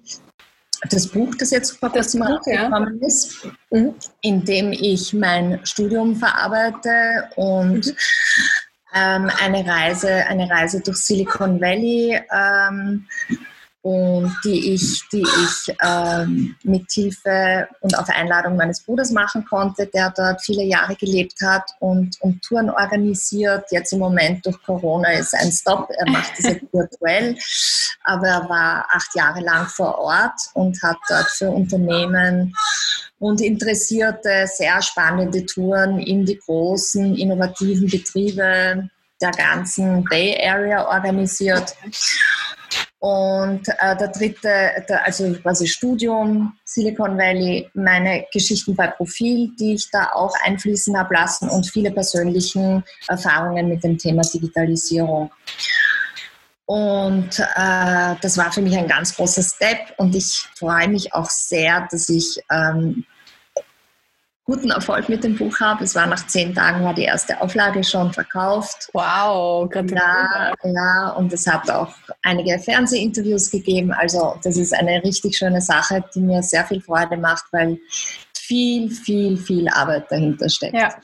[0.90, 3.06] Das Buch, das jetzt vor kurzem rausgekommen ja.
[3.06, 3.94] ist, mhm.
[4.20, 7.92] in dem ich mein Studium verarbeite und mhm.
[8.94, 13.06] ähm, eine Reise, eine Reise durch Silicon Valley ähm,
[13.88, 19.86] und die ich, die ich ähm, mit Hilfe und auf Einladung meines Bruders machen konnte,
[19.86, 23.64] der dort viele Jahre gelebt hat und, und Touren organisiert.
[23.70, 27.34] Jetzt im Moment durch Corona ist ein Stop, er macht das jetzt virtuell,
[28.04, 32.54] aber er war acht Jahre lang vor Ort und hat dort für Unternehmen
[33.18, 41.74] und Interessierte sehr spannende Touren in die großen, innovativen Betriebe der ganzen Bay Area organisiert.
[43.00, 49.74] Und äh, der dritte, der, also quasi Studium, Silicon Valley, meine Geschichten bei Profil, die
[49.74, 55.30] ich da auch einfließen habe lassen und viele persönlichen Erfahrungen mit dem Thema Digitalisierung.
[56.66, 61.30] Und äh, das war für mich ein ganz großer Step und ich freue mich auch
[61.30, 63.06] sehr, dass ich ähm,
[64.48, 65.84] guten Erfolg mit dem Buch habe.
[65.84, 68.88] Es war nach zehn Tagen war die erste Auflage schon verkauft.
[68.94, 73.92] Wow, ja, ja, und es hat auch einige Fernsehinterviews gegeben.
[73.92, 77.78] Also das ist eine richtig schöne Sache, die mir sehr viel Freude macht, weil
[78.48, 80.74] viel, viel, viel Arbeit dahinter steckt.
[80.74, 80.94] Ja,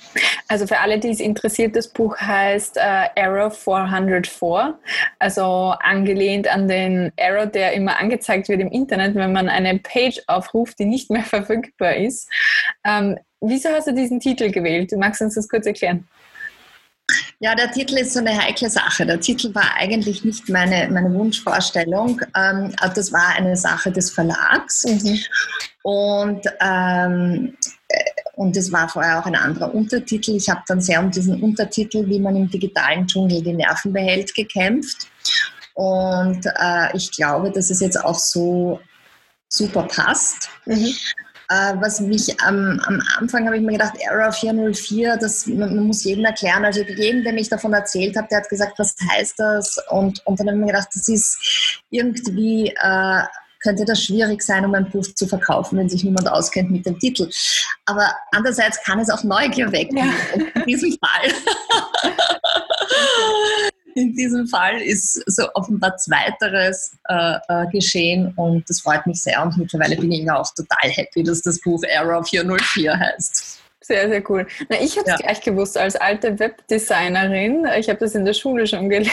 [0.48, 4.78] also für alle, die es interessiert, das Buch heißt äh, Error 404,
[5.18, 10.22] also angelehnt an den Error, der immer angezeigt wird im Internet, wenn man eine Page
[10.26, 12.30] aufruft, die nicht mehr verfügbar ist.
[12.82, 14.92] Ähm, wieso hast du diesen Titel gewählt?
[14.96, 16.06] Magst du uns das kurz erklären?
[17.40, 19.04] Ja, der Titel ist so eine heikle Sache.
[19.04, 22.20] Der Titel war eigentlich nicht meine, meine Wunschvorstellung.
[22.34, 24.84] Ähm, das war eine Sache des Verlags.
[24.84, 25.18] Mhm.
[25.82, 27.56] Und, ähm,
[27.88, 27.98] äh,
[28.36, 30.36] und es war vorher auch ein anderer Untertitel.
[30.36, 34.34] Ich habe dann sehr um diesen Untertitel, wie man im digitalen Dschungel die Nerven behält,
[34.34, 35.08] gekämpft.
[35.74, 38.80] Und äh, ich glaube, dass es jetzt auch so
[39.48, 40.48] super passt.
[40.64, 40.94] Mhm.
[41.48, 45.86] Äh, was mich am, am Anfang habe ich mir gedacht, Error 404, das, man, man,
[45.86, 46.64] muss jedem erklären.
[46.64, 49.76] Also jedem, der mich davon erzählt hat, der hat gesagt, was heißt das?
[49.90, 53.22] Und, und dann habe ich mir gedacht, das ist irgendwie, äh,
[53.60, 56.98] könnte das schwierig sein, um ein Buch zu verkaufen, wenn sich niemand auskennt mit dem
[56.98, 57.28] Titel.
[57.86, 59.98] Aber andererseits kann es auch Neugier wecken.
[59.98, 60.04] Ja.
[60.34, 61.30] In diesem Fall.
[63.94, 69.42] in diesem Fall ist so offenbar Zweiteres äh, äh, geschehen und das freut mich sehr
[69.42, 73.60] und mittlerweile bin ich auch total happy, dass das Buch Error 404 heißt.
[73.84, 74.46] Sehr, sehr cool.
[74.70, 75.16] Na, ich habe es ja.
[75.16, 79.12] gleich gewusst, als alte Webdesignerin, ich habe das in der Schule schon gelernt,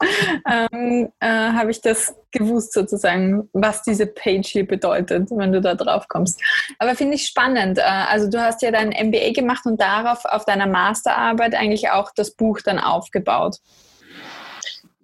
[0.72, 5.76] ähm, äh, habe ich das gewusst sozusagen, was diese Page hier bedeutet, wenn du da
[5.76, 6.40] drauf kommst.
[6.80, 7.78] Aber finde ich spannend.
[7.78, 12.10] Äh, also du hast ja dein MBA gemacht und darauf auf deiner Masterarbeit eigentlich auch
[12.12, 13.58] das Buch dann aufgebaut.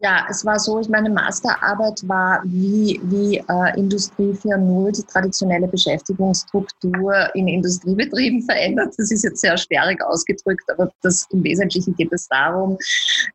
[0.01, 5.69] Ja, es war so, ich meine Masterarbeit war wie, wie äh, Industrie 4.0 die traditionelle
[5.69, 8.93] Beschäftigungsstruktur in Industriebetrieben verändert.
[8.99, 12.77] Das ist jetzt sehr sperrig ausgedrückt, aber das, im Wesentlichen geht es darum,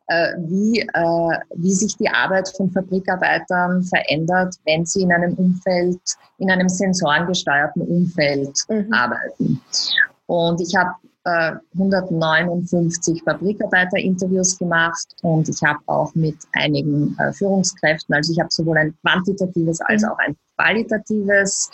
[0.07, 5.99] äh, wie, äh, wie sich die Arbeit von Fabrikarbeitern verändert, wenn sie in einem Umfeld,
[6.37, 8.93] in einem sensorengesteuerten Umfeld mhm.
[8.93, 9.61] arbeiten.
[10.27, 10.91] Und ich habe
[11.73, 18.77] 159 Fabrikarbeiter-Interviews gemacht und ich habe auch mit einigen äh, Führungskräften, also ich habe sowohl
[18.77, 21.69] ein quantitatives als auch ein qualitatives,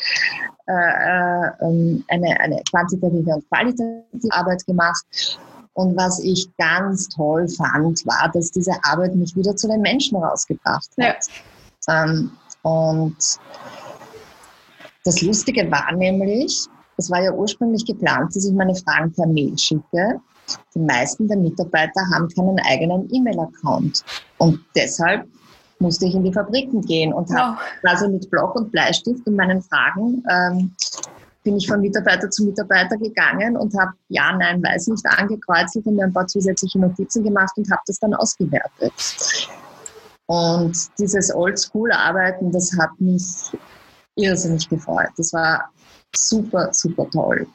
[0.68, 5.40] äh, äh, ähm, eine, eine quantitative und qualitative Arbeit gemacht.
[5.74, 10.18] Und was ich ganz toll fand, war, dass diese Arbeit mich wieder zu den Menschen
[10.18, 11.18] rausgebracht hat.
[11.88, 12.04] Ja.
[12.04, 13.18] Ähm, und
[15.04, 19.58] das Lustige war nämlich, es war ja ursprünglich geplant, dass ich meine Fragen per Mail
[19.58, 20.20] schicke.
[20.76, 24.04] Die meisten der Mitarbeiter haben keinen eigenen E-Mail-Account.
[24.38, 25.28] Und deshalb
[25.80, 29.62] musste ich in die Fabriken gehen und habe quasi mit Block und Bleistift und meinen
[29.62, 30.72] Fragen ähm,
[31.44, 35.96] bin ich von Mitarbeiter zu Mitarbeiter gegangen und habe Ja, Nein, Weiß nicht angekreuzelt und
[35.96, 38.94] mir ein paar zusätzliche Notizen gemacht und habe das dann ausgewertet.
[40.26, 43.24] Und dieses Oldschool-Arbeiten, das hat mich
[44.16, 45.12] irrsinnig gefreut.
[45.18, 45.70] Das war
[46.16, 47.48] super, super toll.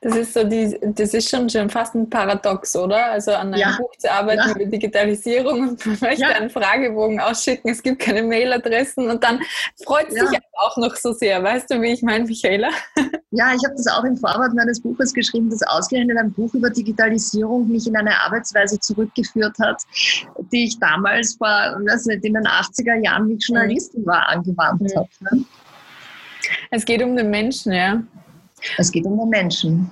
[0.00, 3.06] Das ist so die, das ist schon, schon fast ein Paradox, oder?
[3.06, 3.76] Also an einem ja.
[3.78, 4.54] Buch zu arbeiten ja.
[4.56, 6.28] mit Digitalisierung und man möchte ja.
[6.28, 9.40] einen Fragebogen ausschicken, es gibt keine Mailadressen und dann
[9.84, 10.26] freut es ja.
[10.26, 11.42] sich auch noch so sehr.
[11.42, 12.70] Weißt du, wie ich meine, Michaela?
[13.30, 16.70] Ja, ich habe das auch im Vorwort meines Buches geschrieben, dass ausgerechnet ein Buch über
[16.70, 19.82] Digitalisierung mich in eine Arbeitsweise zurückgeführt hat,
[20.52, 24.82] die ich damals vor, weiß nicht, in den 80er Jahren, wie ich Journalistin war, angewandt
[24.82, 24.96] mhm.
[24.96, 25.44] habe.
[26.70, 28.02] Es geht um den Menschen, ja.
[28.78, 29.90] Es geht um den Menschen.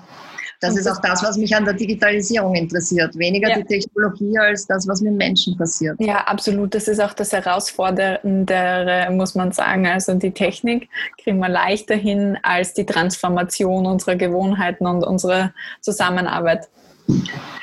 [0.63, 3.19] Das ist auch das, was mich an der Digitalisierung interessiert.
[3.19, 3.57] Weniger ja.
[3.57, 5.97] die Technologie als das, was mit Menschen passiert.
[5.99, 6.73] Ja, absolut.
[6.73, 9.89] Das ist auch das Herausfordernde, muss man sagen.
[9.89, 10.89] Also die Technik
[11.21, 16.69] kriegen wir leichter hin als die Transformation unserer Gewohnheiten und unserer Zusammenarbeit.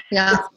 [0.10, 0.50] Ja.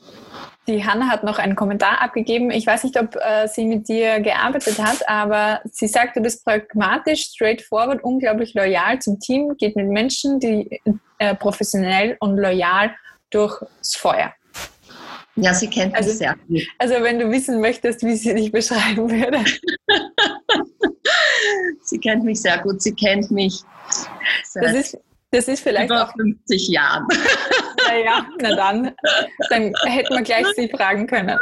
[0.69, 2.53] Die Hanna hat noch einen Kommentar abgegeben.
[2.53, 6.45] Ich weiß nicht, ob äh, sie mit dir gearbeitet hat, aber sie sagt, du bist
[6.45, 10.81] pragmatisch, straightforward, unglaublich loyal zum Team, geht mit Menschen, die
[11.19, 12.95] äh, professionell und loyal
[13.31, 14.33] durchs Feuer.
[15.35, 16.63] Ja, sie kennt also, mich sehr gut.
[16.79, 19.43] Also wenn du wissen möchtest, wie sie dich beschreiben würde.
[21.83, 22.83] sie kennt mich sehr gut.
[22.83, 23.63] Sie kennt mich.
[24.55, 24.99] Das ist,
[25.31, 27.07] das ist vielleicht über auch 50 Jahren.
[27.95, 28.93] Ja, na dann,
[29.51, 31.39] dann hätten wir gleich sie fragen können.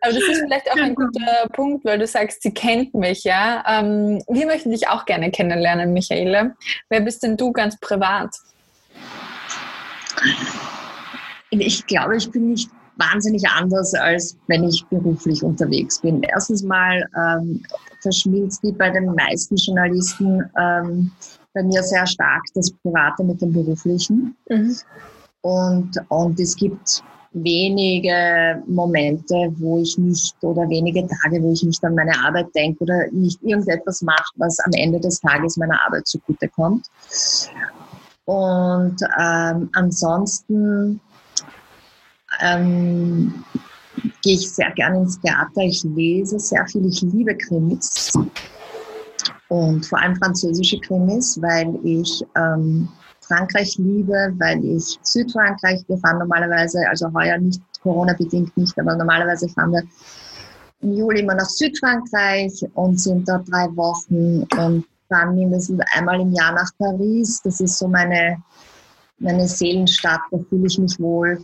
[0.00, 3.64] Aber das ist vielleicht auch ein guter Punkt, weil du sagst, sie kennt mich, ja.
[3.66, 6.54] Ähm, wir möchten dich auch gerne kennenlernen, Michaela.
[6.88, 8.34] Wer bist denn du ganz privat?
[11.50, 16.22] Ich glaube, ich bin nicht wahnsinnig anders, als wenn ich beruflich unterwegs bin.
[16.22, 17.62] Erstens mal ähm,
[18.00, 21.10] verschmilzt wie bei den meisten Journalisten ähm,
[21.54, 24.36] bei mir sehr stark das Private mit dem Beruflichen.
[24.48, 24.76] Mhm.
[25.44, 27.02] Und, und es gibt
[27.32, 32.82] wenige Momente, wo ich nicht oder wenige Tage, wo ich nicht an meine Arbeit denke
[32.82, 36.86] oder nicht irgendetwas mache, was am Ende des Tages meiner Arbeit zugutekommt.
[38.24, 40.98] Und ähm, ansonsten
[42.40, 43.44] ähm,
[44.22, 45.60] gehe ich sehr gerne ins Theater.
[45.60, 46.86] Ich lese sehr viel.
[46.86, 48.14] Ich liebe Krimis
[49.48, 52.88] und vor allem französische Krimis, weil ich ähm,
[53.34, 59.48] Frankreich liebe, weil ich Südfrankreich, wir fahren normalerweise, also heuer nicht, Corona-bedingt nicht, aber normalerweise
[59.48, 59.82] fahren wir
[60.82, 66.32] im Juli immer nach Südfrankreich und sind da drei Wochen und fahren mindestens einmal im
[66.32, 67.40] Jahr nach Paris.
[67.42, 68.42] Das ist so meine,
[69.18, 71.42] meine Seelenstadt, da fühle ich mich wohl.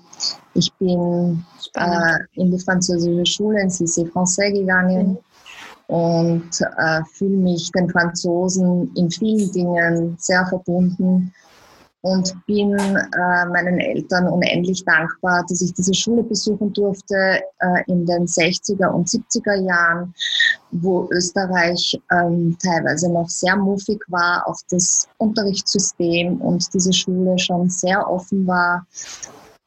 [0.55, 5.09] Ich bin äh, in die französische Schule, in CC Français gegangen.
[5.09, 5.18] Mhm
[5.90, 11.33] und äh, fühle mich den Franzosen in vielen Dingen sehr verbunden
[12.03, 18.07] und bin äh, meinen Eltern unendlich dankbar, dass ich diese Schule besuchen durfte äh, in
[18.07, 20.15] den 60er und 70er Jahren,
[20.71, 27.69] wo Österreich ähm, teilweise noch sehr muffig war auf das Unterrichtssystem und diese Schule schon
[27.69, 28.87] sehr offen war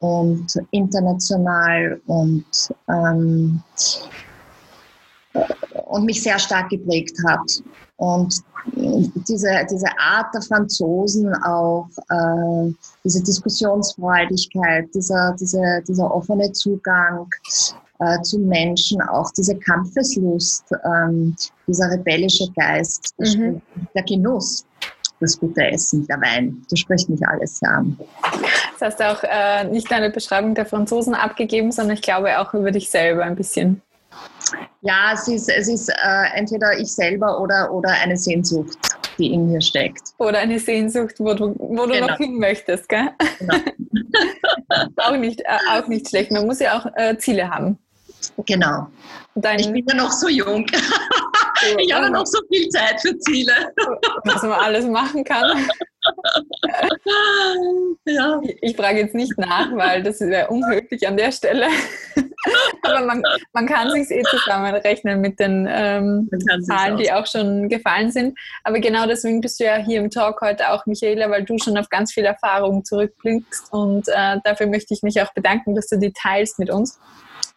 [0.00, 3.62] und international und ähm,
[5.86, 7.62] und mich sehr stark geprägt hat.
[7.96, 8.42] Und
[9.28, 12.72] diese, diese Art der Franzosen auch, äh,
[13.04, 17.28] diese Diskussionsfreudigkeit, dieser, diese, dieser offene Zugang
[18.00, 23.62] äh, zu Menschen, auch diese Kampfeslust, ähm, dieser rebellische Geist, mhm.
[23.94, 24.64] der Genuss
[25.20, 26.64] das gute Essen, der Wein.
[26.68, 27.98] Das spricht mich alles an.
[28.78, 32.52] Das hast du auch äh, nicht eine Beschreibung der Franzosen abgegeben, sondern ich glaube auch
[32.54, 33.80] über dich selber ein bisschen.
[34.82, 38.76] Ja, es ist, es ist äh, entweder ich selber oder, oder eine Sehnsucht,
[39.18, 40.02] die in mir steckt.
[40.18, 42.08] Oder eine Sehnsucht, wo du, wo du genau.
[42.08, 43.10] noch hin möchtest, gell?
[43.38, 43.56] Genau.
[44.96, 46.30] auch, nicht, äh, auch nicht schlecht.
[46.30, 47.78] Man muss ja auch äh, Ziele haben.
[48.46, 48.88] Genau.
[49.34, 50.66] Dein ich bin ja noch so jung.
[51.78, 53.52] ich habe noch so viel Zeit für Ziele.
[54.24, 55.68] Was man alles machen kann.
[58.04, 58.40] Ja.
[58.60, 61.68] Ich frage jetzt nicht nach, weil das wäre unhöflich an der Stelle.
[62.82, 66.28] Aber man, man kann sich eh zusammenrechnen mit den ähm,
[66.62, 68.38] Zahlen, die auch schon gefallen sind.
[68.62, 71.76] Aber genau deswegen bist du ja hier im Talk heute auch, Michaela, weil du schon
[71.78, 73.72] auf ganz viel Erfahrung zurückblickst.
[73.72, 76.98] Und äh, dafür möchte ich mich auch bedanken, dass du die teilst mit uns.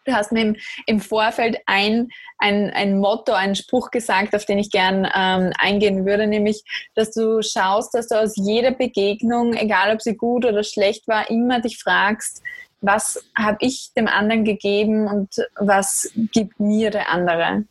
[0.04, 4.58] Du hast mir im, im Vorfeld ein, ein, ein Motto, einen Spruch gesagt, auf den
[4.58, 6.62] ich gern ähm, eingehen würde, nämlich,
[6.94, 11.28] dass du schaust, dass du aus jeder Begegnung, egal ob sie gut oder schlecht war,
[11.28, 12.42] immer dich fragst,
[12.80, 17.64] was habe ich dem anderen gegeben und was gibt mir der andere?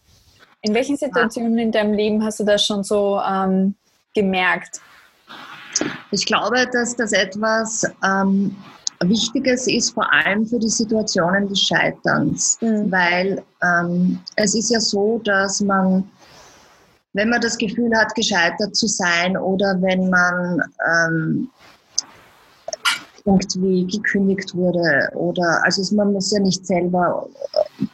[0.62, 3.76] In welchen Situationen in deinem Leben hast du das schon so ähm,
[4.14, 4.82] gemerkt?
[6.12, 8.56] Ich glaube, dass das etwas ähm,
[9.04, 12.92] Wichtiges ist vor allem für die Situationen des Scheiterns, mhm.
[12.92, 16.10] weil ähm, es ist ja so, dass man,
[17.14, 21.50] wenn man das Gefühl hat, gescheitert zu sein oder wenn man ähm,
[23.28, 27.28] irgendwie gekündigt wurde oder also man muss ja nicht selber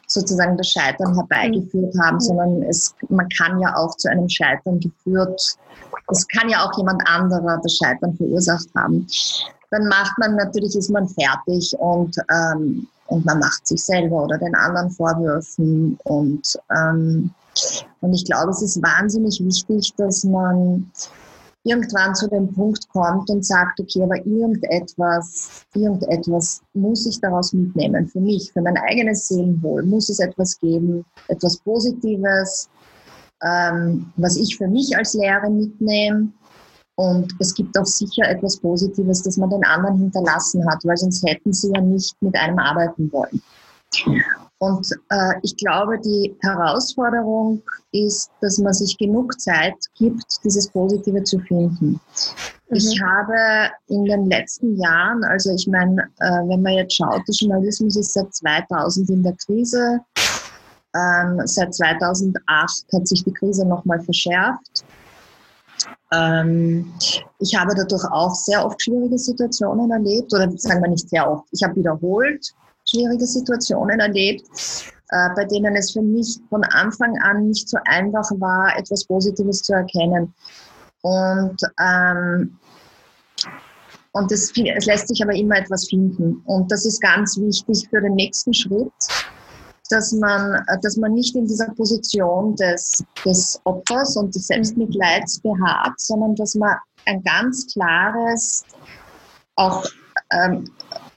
[0.08, 2.22] sozusagen das Scheitern herbeigeführt haben, mhm.
[2.22, 5.58] sondern es, man kann ja auch zu einem Scheitern geführt.
[6.10, 9.08] Es kann ja auch jemand anderer das Scheitern verursacht haben
[9.74, 14.38] dann macht man natürlich, ist man fertig und, ähm, und man macht sich selber oder
[14.38, 15.98] den anderen Vorwürfen.
[16.04, 17.32] Und, ähm,
[18.02, 20.92] und ich glaube, es ist wahnsinnig wichtig, dass man
[21.64, 28.08] irgendwann zu dem Punkt kommt und sagt, okay, aber irgendetwas, irgendetwas muss ich daraus mitnehmen.
[28.08, 32.70] Für mich, für mein eigenes Seelenwohl muss es etwas geben, etwas Positives,
[33.42, 36.30] ähm, was ich für mich als Lehre mitnehme.
[36.96, 41.26] Und es gibt auch sicher etwas Positives, das man den anderen hinterlassen hat, weil sonst
[41.26, 43.42] hätten sie ja nicht mit einem arbeiten wollen.
[44.64, 47.62] Und äh, ich glaube, die Herausforderung
[47.92, 51.90] ist, dass man sich genug Zeit gibt, dieses Positive zu finden.
[51.90, 52.00] Mhm.
[52.70, 53.36] Ich habe
[53.88, 58.14] in den letzten Jahren, also ich meine, äh, wenn man jetzt schaut, der Journalismus ist
[58.14, 60.00] seit 2000 in der Krise.
[60.96, 64.86] Ähm, seit 2008 hat sich die Krise nochmal verschärft.
[66.14, 66.94] Ähm,
[67.40, 71.48] ich habe dadurch auch sehr oft schwierige Situationen erlebt, oder sagen wir nicht sehr oft,
[71.52, 72.54] ich habe wiederholt
[72.94, 74.46] schwierige Situationen erlebt,
[75.10, 79.62] äh, bei denen es für mich von Anfang an nicht so einfach war, etwas Positives
[79.62, 80.34] zu erkennen.
[81.02, 82.58] Und, ähm,
[84.14, 86.42] und es, es lässt sich aber immer etwas finden.
[86.46, 88.92] Und das ist ganz wichtig für den nächsten Schritt,
[89.90, 96.00] dass man, dass man nicht in dieser Position des, des Opfers und des Selbstmitleids beharrt,
[96.00, 96.76] sondern dass man
[97.06, 98.64] ein ganz klares,
[99.56, 99.86] auch
[100.32, 100.66] ähm,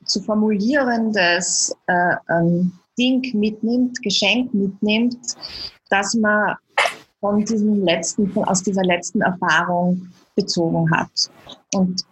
[0.07, 5.19] zu formulierendes äh, ähm, Ding mitnimmt, Geschenk mitnimmt,
[5.91, 6.57] dass man
[7.21, 11.11] von diesem letzten, von, aus dieser letzten Erfahrung bezogen hat.
[11.75, 12.03] Und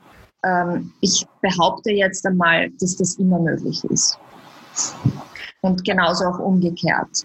[0.44, 4.18] ähm, ich behaupte jetzt einmal, dass das immer möglich ist.
[5.62, 7.24] Und genauso auch umgekehrt.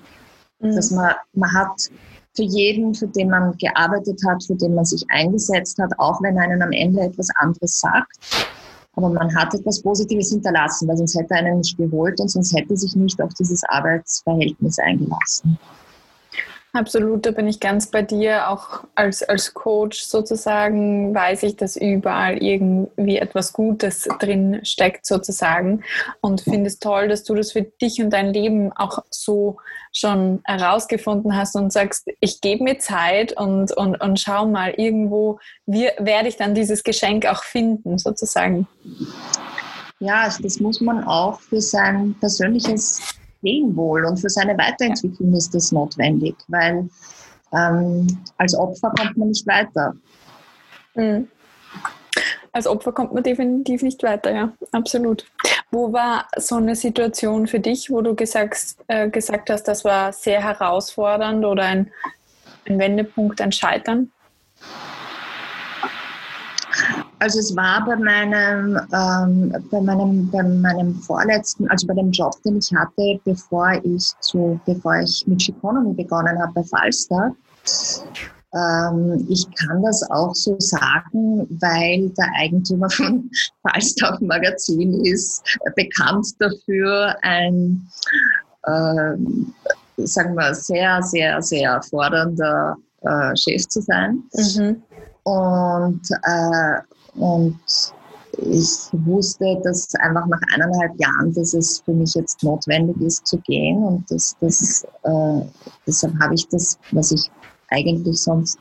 [0.59, 0.75] Mhm.
[0.75, 1.89] Dass man, man hat
[2.35, 6.37] für jeden, für den man gearbeitet hat, für den man sich eingesetzt hat, auch wenn
[6.37, 8.17] einen am Ende etwas anderes sagt,
[8.99, 12.53] aber man hat etwas Positives hinterlassen, weil sonst hätte er einen nicht geholt und sonst
[12.53, 15.57] hätte sich nicht auf dieses Arbeitsverhältnis eingelassen.
[16.71, 18.49] Absolut, da bin ich ganz bei dir.
[18.49, 25.83] Auch als, als Coach sozusagen weiß ich, dass überall irgendwie etwas Gutes drin steckt sozusagen
[26.21, 29.57] und finde es toll, dass du das für dich und dein Leben auch so
[29.91, 35.39] schon herausgefunden hast und sagst, ich gebe mir Zeit und, und, und schau mal, irgendwo
[35.65, 38.67] wie, werde ich dann dieses Geschenk auch finden sozusagen.
[39.99, 45.71] Ja, das muss man auch für sein persönliches Seelenwohl und für seine Weiterentwicklung ist das
[45.71, 46.89] notwendig, weil
[47.53, 49.93] ähm, als Opfer kommt man nicht weiter.
[50.95, 51.27] Mhm.
[52.51, 55.25] Als Opfer kommt man definitiv nicht weiter, ja, absolut.
[55.71, 60.11] Wo war so eine Situation für dich, wo du gesagt, äh, gesagt hast, das war
[60.11, 61.91] sehr herausfordernd oder ein,
[62.67, 64.11] ein Wendepunkt, ein Scheitern?
[67.19, 72.33] Also es war bei meinem, ähm, bei meinem, bei meinem vorletzten, also bei dem Job,
[72.43, 77.33] den ich hatte, bevor ich zu, bevor ich mit Chiconomy begonnen habe bei Falstaff.
[78.53, 83.29] Ähm, ich kann das auch so sagen, weil der Eigentümer von
[83.67, 85.43] Falstaff Magazin ist
[85.75, 87.87] bekannt dafür, ein,
[88.63, 89.15] äh,
[89.97, 94.23] sagen wir, sehr, sehr, sehr fordernder äh, Chef zu sein.
[94.33, 94.81] Mhm.
[95.23, 96.79] Und äh,
[97.19, 97.59] und
[98.37, 103.37] ich wusste, dass einfach nach eineinhalb Jahren, dass es für mich jetzt notwendig ist zu
[103.39, 103.83] gehen.
[103.83, 105.41] Und das, das, äh,
[105.85, 107.29] deshalb habe ich das, was ich
[107.69, 108.57] eigentlich sonst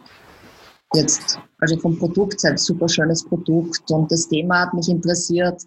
[0.94, 5.62] jetzt, also vom Produkt ein super schönes Produkt und das Thema hat mich interessiert.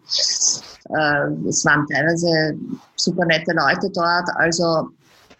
[0.90, 2.58] Äh, es waren teilweise
[2.96, 4.90] super nette Leute dort, also,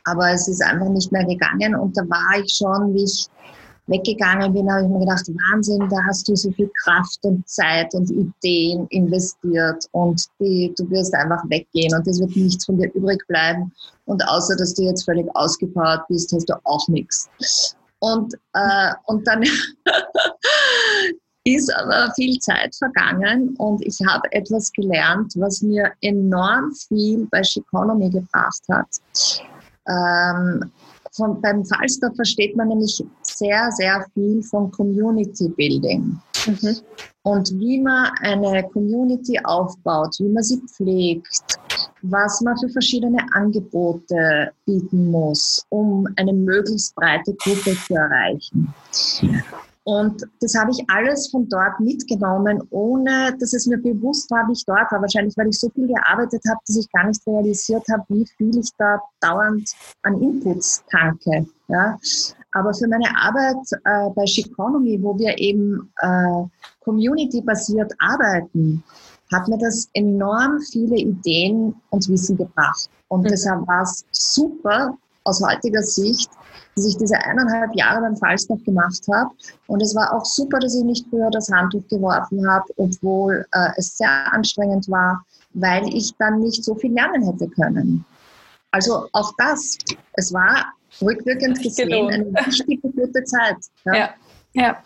[0.06, 3.28] aber es ist einfach nicht mehr gegangen und da war ich schon, wie ich
[3.92, 7.94] weggegangen bin, habe ich mir gedacht, Wahnsinn, da hast du so viel Kraft und Zeit
[7.94, 12.92] und Ideen investiert und die, du wirst einfach weggehen und es wird nichts von dir
[12.94, 13.72] übrig bleiben.
[14.06, 17.30] Und außer, dass du jetzt völlig ausgepowert bist, hast du auch nichts.
[18.00, 19.44] Und, äh, und dann
[21.44, 27.42] ist aber viel Zeit vergangen und ich habe etwas gelernt, was mir enorm viel bei
[27.42, 28.88] Chiconomy gebracht hat.
[29.88, 30.72] Ähm,
[31.12, 36.20] von, beim Falstaff versteht man nämlich sehr, sehr viel von Community Building.
[36.46, 36.78] Mhm.
[37.24, 41.60] Und wie man eine Community aufbaut, wie man sie pflegt,
[42.02, 48.74] was man für verschiedene Angebote bieten muss, um eine möglichst breite Gruppe zu erreichen.
[49.84, 54.54] Und das habe ich alles von dort mitgenommen, ohne dass es mir bewusst war, wie
[54.54, 55.02] ich dort war.
[55.02, 58.58] Wahrscheinlich, weil ich so viel gearbeitet habe, dass ich gar nicht realisiert habe, wie viel
[58.60, 59.72] ich da dauernd
[60.04, 61.48] an Inputs tanke.
[61.68, 61.98] Ja?
[62.52, 66.44] Aber für meine Arbeit äh, bei Chiconomy, wo wir eben äh,
[66.84, 68.84] community-basiert arbeiten,
[69.32, 72.90] hat mir das enorm viele Ideen und Wissen gebracht.
[73.08, 73.30] Und mhm.
[73.30, 76.30] deshalb war es super, aus heutiger Sicht,
[76.76, 79.30] dass ich diese eineinhalb Jahre beim Falstaff gemacht habe.
[79.68, 83.70] Und es war auch super, dass ich nicht früher das Handtuch geworfen habe, obwohl äh,
[83.78, 88.06] es sehr anstrengend war, weil ich dann nicht so viel lernen hätte können.
[88.72, 89.78] Also auch das,
[90.14, 93.58] es war rückwirkend gesehen eine wichtige, gute Zeit.
[93.86, 93.96] Ja.
[93.96, 94.10] ja.
[94.54, 94.78] ja.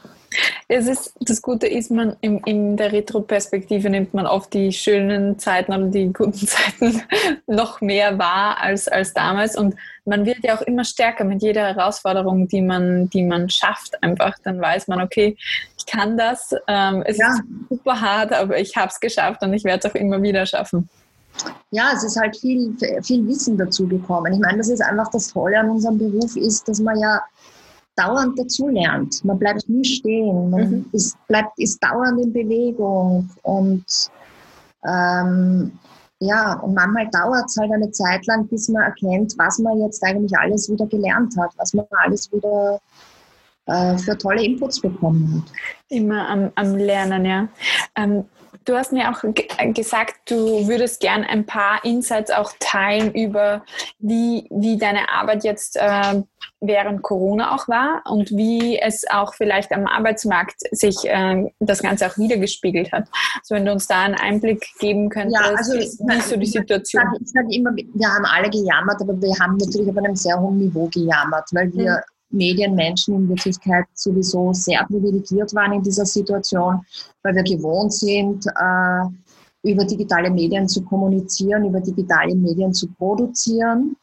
[0.67, 5.37] Es ist, das Gute ist, man in, in der Retro-Perspektive nimmt man oft die schönen
[5.39, 7.01] Zeiten oder die guten Zeiten
[7.47, 9.57] noch mehr wahr als, als damals.
[9.57, 9.75] Und
[10.05, 14.01] man wird ja auch immer stärker mit jeder Herausforderung, die man, die man schafft.
[14.03, 15.37] Einfach dann weiß man, okay,
[15.77, 16.53] ich kann das.
[16.67, 17.29] Ähm, es ja.
[17.29, 20.45] ist super hart, aber ich habe es geschafft und ich werde es auch immer wieder
[20.45, 20.89] schaffen.
[21.71, 24.33] Ja, es ist halt viel, viel Wissen dazu gekommen.
[24.33, 27.21] Ich meine, das ist einfach das Tolle an unserem Beruf ist, dass man ja
[27.95, 29.23] dauernd dazulernt.
[29.23, 30.85] Man bleibt nie stehen, man mhm.
[30.91, 33.85] ist, bleibt, ist dauernd in Bewegung und
[34.87, 35.71] ähm,
[36.19, 40.03] ja, und manchmal dauert es halt eine Zeit lang, bis man erkennt, was man jetzt
[40.03, 42.79] eigentlich alles wieder gelernt hat, was man alles wieder
[43.65, 45.51] äh, für tolle Inputs bekommen hat.
[45.89, 47.47] Immer am, am Lernen, ja.
[47.95, 48.25] Ähm,
[48.63, 49.23] Du hast mir auch
[49.73, 53.63] gesagt, du würdest gern ein paar Insights auch teilen über,
[53.99, 56.21] wie, wie deine Arbeit jetzt äh,
[56.61, 62.07] während Corona auch war und wie es auch vielleicht am Arbeitsmarkt sich äh, das Ganze
[62.07, 63.07] auch wiedergespiegelt hat.
[63.39, 66.45] Also wenn du uns da einen Einblick geben könntest, ja, also, wie ist so die
[66.45, 67.03] Situation?
[67.21, 70.57] Ich sage immer, wir haben alle gejammert, aber wir haben natürlich auf einem sehr hohen
[70.57, 72.14] Niveau gejammert, weil wir mhm.
[72.35, 76.81] Medienmenschen in Wirklichkeit sowieso sehr privilegiert waren in dieser Situation,
[77.23, 83.95] weil wir gewohnt sind, äh, über digitale Medien zu kommunizieren, über digitale Medien zu produzieren.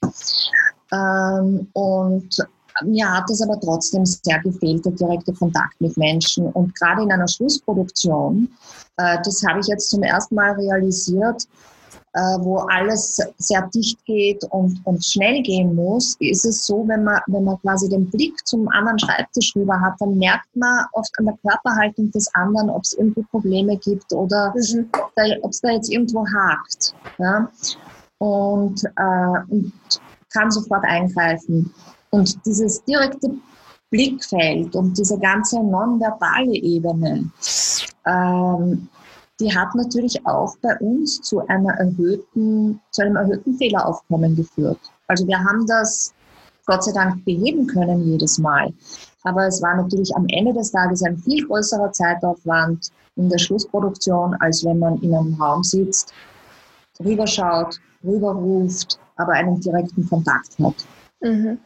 [0.92, 2.36] Ähm, und
[2.84, 6.46] mir hat es aber trotzdem sehr gefehlt, der direkte Kontakt mit Menschen.
[6.46, 8.48] Und gerade in einer Schlussproduktion,
[8.96, 11.46] äh, das habe ich jetzt zum ersten Mal realisiert,
[12.14, 17.20] wo alles sehr dicht geht und, und schnell gehen muss, ist es so, wenn man,
[17.26, 21.26] wenn man quasi den Blick zum anderen Schreibtisch rüber hat, dann merkt man oft an
[21.26, 24.88] der Körperhaltung des anderen, ob es irgendwie Probleme gibt oder mhm.
[25.42, 26.94] ob es da jetzt irgendwo hakt.
[27.18, 27.48] Ja?
[28.18, 29.72] Und, äh, und
[30.32, 31.72] kann sofort eingreifen.
[32.10, 33.30] Und dieses direkte
[33.90, 37.30] Blickfeld und diese ganze nonverbale Ebene,
[38.06, 38.88] ähm,
[39.43, 44.78] die hat natürlich auch bei uns zu, einer erhöhten, zu einem erhöhten Fehleraufkommen geführt.
[45.09, 46.14] Also wir haben das
[46.66, 48.72] Gott sei Dank beheben können jedes Mal.
[49.24, 54.34] Aber es war natürlich am Ende des Tages ein viel größerer Zeitaufwand in der Schlussproduktion,
[54.34, 56.12] als wenn man in einem Raum sitzt,
[57.05, 60.74] rüberschaut, rüberruft, aber einen direkten Kontakt hat.
[61.20, 61.59] Mhm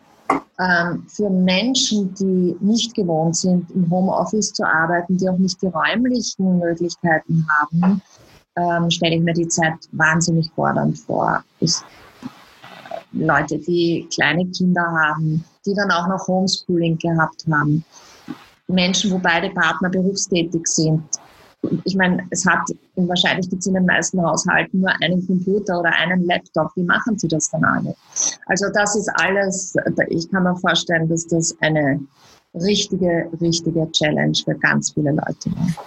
[1.09, 6.59] für Menschen, die nicht gewohnt sind, im Homeoffice zu arbeiten, die auch nicht die räumlichen
[6.59, 8.01] Möglichkeiten haben,
[8.57, 11.45] ähm, stelle ich mir die Zeit wahnsinnig fordernd vor.
[11.61, 11.75] Ich,
[13.13, 17.85] Leute, die kleine Kinder haben, die dann auch noch Homeschooling gehabt haben.
[18.67, 21.03] Menschen, wo beide Partner berufstätig sind,
[21.85, 25.91] ich meine, es hat wahrscheinlich gibt es in den meisten Haushalten nur einen Computer oder
[25.95, 26.71] einen Laptop.
[26.77, 27.95] Wie machen sie das dann alle?
[28.47, 29.75] Also das ist alles,
[30.09, 32.01] ich kann mir vorstellen, dass das eine
[32.55, 35.85] richtige, richtige Challenge für ganz viele Leute war.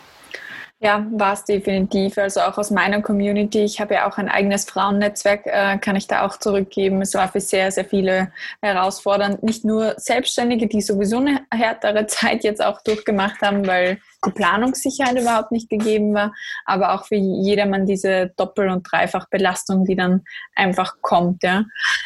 [0.81, 2.17] Ja, war es definitiv.
[2.17, 3.65] Also auch aus meiner Community.
[3.65, 7.01] Ich habe ja auch ein eigenes Frauennetzwerk, äh, kann ich da auch zurückgeben.
[7.01, 9.43] Es war für sehr, sehr viele herausfordernd.
[9.43, 15.19] Nicht nur Selbstständige, die sowieso eine härtere Zeit jetzt auch durchgemacht haben, weil die Planungssicherheit
[15.19, 20.23] überhaupt nicht gegeben war, aber auch für jedermann diese Doppel- und Dreifachbelastung, die dann
[20.55, 21.43] einfach kommt.
[21.43, 21.65] Ja.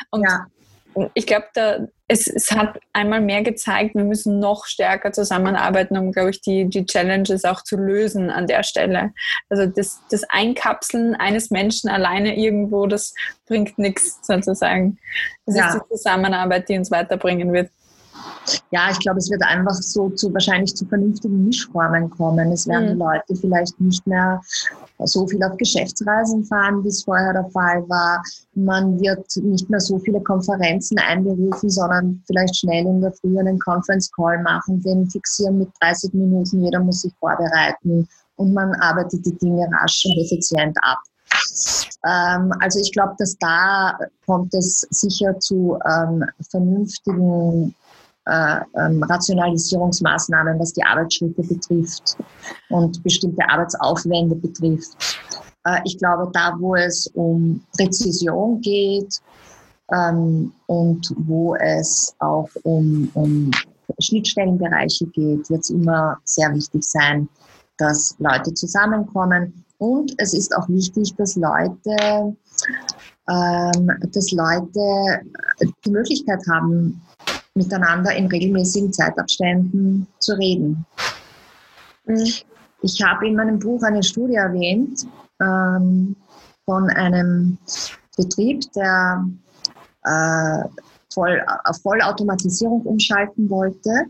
[0.09, 0.47] Und ja
[1.13, 6.29] ich glaube, es, es, hat einmal mehr gezeigt, wir müssen noch stärker zusammenarbeiten, um, glaube
[6.29, 9.13] ich, die, die Challenges auch zu lösen an der Stelle.
[9.49, 13.13] Also das, das Einkapseln eines Menschen alleine irgendwo, das
[13.47, 14.97] bringt nichts sozusagen.
[15.45, 15.67] Das ja.
[15.67, 17.69] ist die Zusammenarbeit, die uns weiterbringen wird.
[18.71, 22.51] Ja, ich glaube, es wird einfach so zu wahrscheinlich zu vernünftigen Mischformen kommen.
[22.51, 22.91] Es werden mhm.
[22.93, 24.41] die Leute vielleicht nicht mehr
[25.05, 28.23] so viel auf Geschäftsreisen fahren, wie es vorher der Fall war.
[28.55, 33.59] Man wird nicht mehr so viele Konferenzen einberufen, sondern vielleicht schnell in der Früh einen
[33.59, 36.63] Conference Call machen, den fixieren mit 30 Minuten.
[36.63, 40.99] Jeder muss sich vorbereiten und man arbeitet die Dinge rasch und effizient ab.
[42.05, 47.75] Ähm, also ich glaube, dass da kommt es sicher zu ähm, vernünftigen
[48.25, 52.17] äh, ähm, Rationalisierungsmaßnahmen, was die Arbeitsschritte betrifft
[52.69, 55.19] und bestimmte Arbeitsaufwände betrifft.
[55.65, 59.19] Äh, ich glaube, da, wo es um Präzision geht
[59.91, 63.51] ähm, und wo es auch um, um
[63.99, 67.27] Schnittstellenbereiche geht, wird es immer sehr wichtig sein,
[67.77, 69.65] dass Leute zusammenkommen.
[69.79, 72.35] Und es ist auch wichtig, dass Leute
[73.29, 75.21] ähm, dass Leute
[75.85, 77.01] die Möglichkeit haben,
[77.55, 80.85] miteinander in regelmäßigen Zeitabständen zu reden.
[82.05, 82.25] Mhm.
[82.81, 85.07] Ich habe in meinem Buch eine Studie erwähnt
[85.41, 86.15] ähm,
[86.65, 87.57] von einem
[88.17, 89.25] Betrieb, der
[90.03, 90.63] äh,
[91.13, 94.05] voll, auf Vollautomatisierung umschalten wollte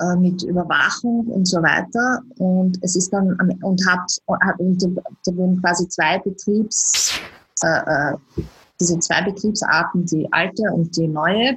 [0.00, 2.22] äh, mit Überwachung und so weiter.
[2.38, 7.20] Und es ist dann und hat, hat und da wurden quasi zwei Betriebs
[7.62, 8.16] äh, äh,
[8.80, 11.56] diese zwei Betriebsarten, die alte und die neue,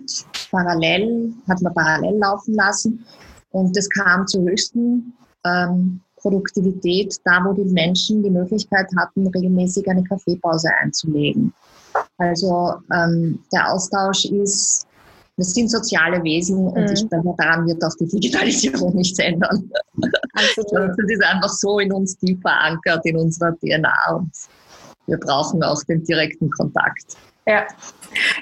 [0.52, 3.06] parallel, hat man parallel laufen lassen.
[3.52, 5.14] Und es kam zur höchsten
[5.46, 11.54] ähm, Produktivität da, wo die Menschen die Möglichkeit hatten, regelmäßig eine Kaffeepause einzulegen.
[12.18, 14.88] Also ähm, der Austausch ist,
[15.36, 16.94] wir sind soziale Wesen und mhm.
[16.94, 19.70] ich denke, daran wird auch die Digitalisierung nichts ändern.
[20.34, 20.90] Absolut.
[20.98, 24.32] das ist einfach so in uns tief verankert, in unserer DNA und
[25.08, 27.18] wir brauchen auch den direkten Kontakt.
[27.46, 27.66] Ja.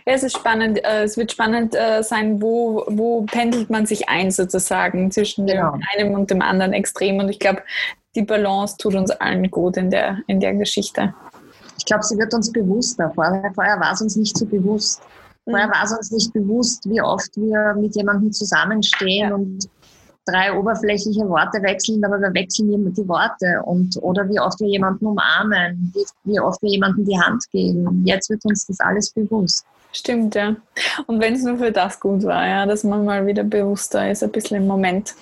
[0.05, 0.83] Ja, es ist spannend.
[0.83, 5.57] Äh, es wird spannend äh, sein, wo, wo pendelt man sich ein sozusagen zwischen dem
[5.57, 5.77] genau.
[5.95, 7.19] einem und dem anderen Extrem.
[7.19, 7.61] Und ich glaube,
[8.15, 11.13] die Balance tut uns allen gut in der, in der Geschichte.
[11.77, 13.11] Ich glaube, sie wird uns bewusster.
[13.13, 15.01] Vorher, vorher war es uns nicht so bewusst.
[15.43, 15.71] Vorher mhm.
[15.71, 19.35] war es uns nicht bewusst, wie oft wir mit jemandem zusammenstehen ja.
[19.35, 19.69] und
[20.25, 24.67] drei oberflächliche Worte wechseln, aber wir wechseln immer die Worte und oder wie oft wir
[24.67, 28.03] jemanden umarmen, wie, wie oft wir jemanden die Hand geben.
[28.05, 29.65] Jetzt wird uns das alles bewusst.
[29.91, 30.55] Stimmt, ja.
[31.07, 34.23] Und wenn es nur für das gut war, ja, dass man mal wieder bewusster ist,
[34.23, 35.15] ein bisschen im Moment.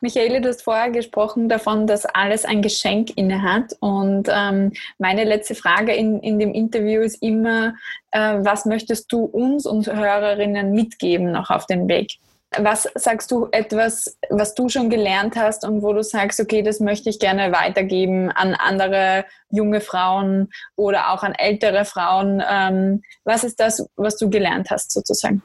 [0.00, 3.76] Michaele, du hast vorher gesprochen davon, dass alles ein Geschenk innehat.
[3.80, 7.74] Und ähm, meine letzte Frage in, in dem Interview ist immer,
[8.12, 12.18] äh, was möchtest du uns und Hörerinnen mitgeben noch auf den Weg?
[12.56, 16.80] Was sagst du etwas, was du schon gelernt hast und wo du sagst, okay, das
[16.80, 22.42] möchte ich gerne weitergeben an andere junge Frauen oder auch an ältere Frauen?
[22.48, 25.42] Ähm, was ist das, was du gelernt hast sozusagen?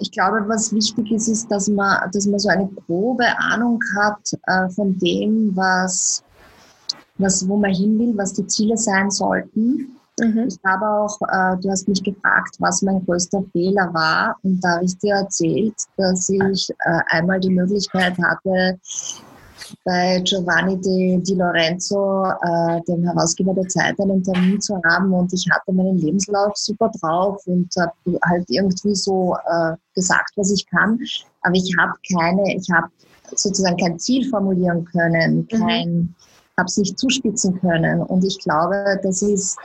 [0.00, 4.32] Ich glaube, was wichtig ist, ist, dass man, dass man so eine grobe Ahnung hat
[4.46, 6.24] äh, von dem, was,
[7.18, 10.48] was, wo man hin will, was die Ziele sein sollten Mhm.
[10.48, 14.36] Ich habe auch, äh, du hast mich gefragt, was mein größter Fehler war.
[14.42, 18.78] Und da habe ich dir erzählt, dass ich äh, einmal die Möglichkeit hatte,
[19.84, 25.32] bei Giovanni Di, Di Lorenzo, äh, dem Herausgeber der Zeit, einen Termin zu haben und
[25.32, 30.66] ich hatte meinen Lebenslauf super drauf und habe halt irgendwie so äh, gesagt, was ich
[30.66, 31.00] kann.
[31.42, 32.88] Aber ich habe keine, ich habe
[33.34, 35.58] sozusagen kein Ziel formulieren können, mhm.
[35.58, 36.14] kein, mhm
[36.76, 38.02] nicht zuspitzen können.
[38.02, 39.58] Und ich glaube, das ist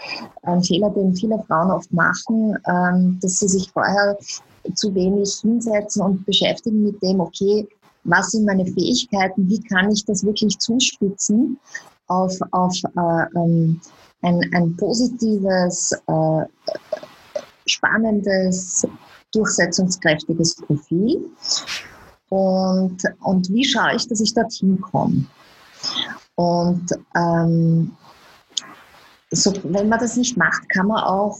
[0.44, 4.18] ein Fehler, den viele Frauen oft machen, ähm, dass sie sich vorher
[4.76, 7.68] zu wenig hinsetzen und beschäftigen mit dem, okay,
[8.04, 11.58] was sind meine Fähigkeiten, wie kann ich das wirklich zuspitzen
[12.08, 13.80] auf, auf äh, ähm,
[14.22, 16.46] ein, ein positives, äh,
[17.66, 18.86] spannendes,
[19.32, 21.26] durchsetzungskräftiges Profil.
[22.30, 25.26] Und, und wie schaue ich, dass ich dorthin komme?
[26.36, 27.96] Und ähm,
[29.32, 31.38] so, wenn man das nicht macht, kann man auch,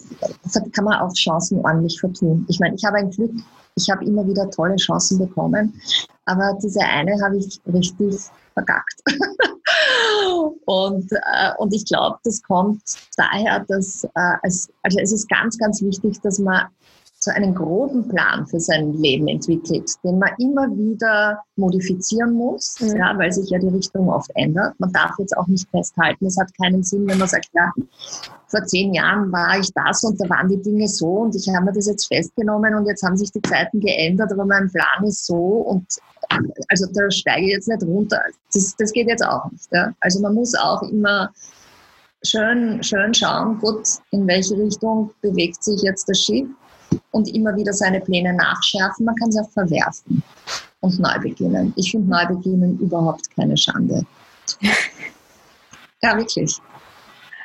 [0.74, 2.46] kann man auch Chancen ordentlich vertun.
[2.48, 3.32] Ich meine, ich habe ein Glück,
[3.76, 5.74] ich habe immer wieder tolle Chancen bekommen,
[6.26, 8.16] aber diese eine habe ich richtig
[8.54, 9.02] vergackt.
[10.66, 12.82] und, äh, und ich glaube, das kommt
[13.18, 16.68] daher, dass äh, es, also es ist ganz, ganz wichtig, dass man
[17.24, 22.98] so einen groben Plan für sein Leben entwickelt, den man immer wieder modifizieren muss, mhm.
[22.98, 24.74] ja, weil sich ja die Richtung oft ändert.
[24.80, 26.26] Man darf jetzt auch nicht festhalten.
[26.26, 27.72] Es hat keinen Sinn, wenn man sagt, ja,
[28.48, 31.66] vor zehn Jahren war ich das und da waren die Dinge so und ich habe
[31.66, 35.28] mir das jetzt festgenommen und jetzt haben sich die Zeiten geändert, aber mein Plan ist
[35.28, 35.86] so und
[36.70, 38.20] also da steige ich jetzt nicht runter.
[38.52, 39.68] Das, das geht jetzt auch nicht.
[39.72, 39.92] Ja.
[40.00, 41.30] Also man muss auch immer
[42.24, 46.48] schön, schön schauen, gut, in welche Richtung bewegt sich jetzt das Schiff
[47.12, 49.06] und immer wieder seine Pläne nachschärfen.
[49.06, 50.24] Man kann sie auch verwerfen
[50.82, 51.74] und neu beginnen.
[51.76, 54.06] Ich finde Neubeginnen überhaupt keine Schande.
[56.02, 56.60] ja, wirklich.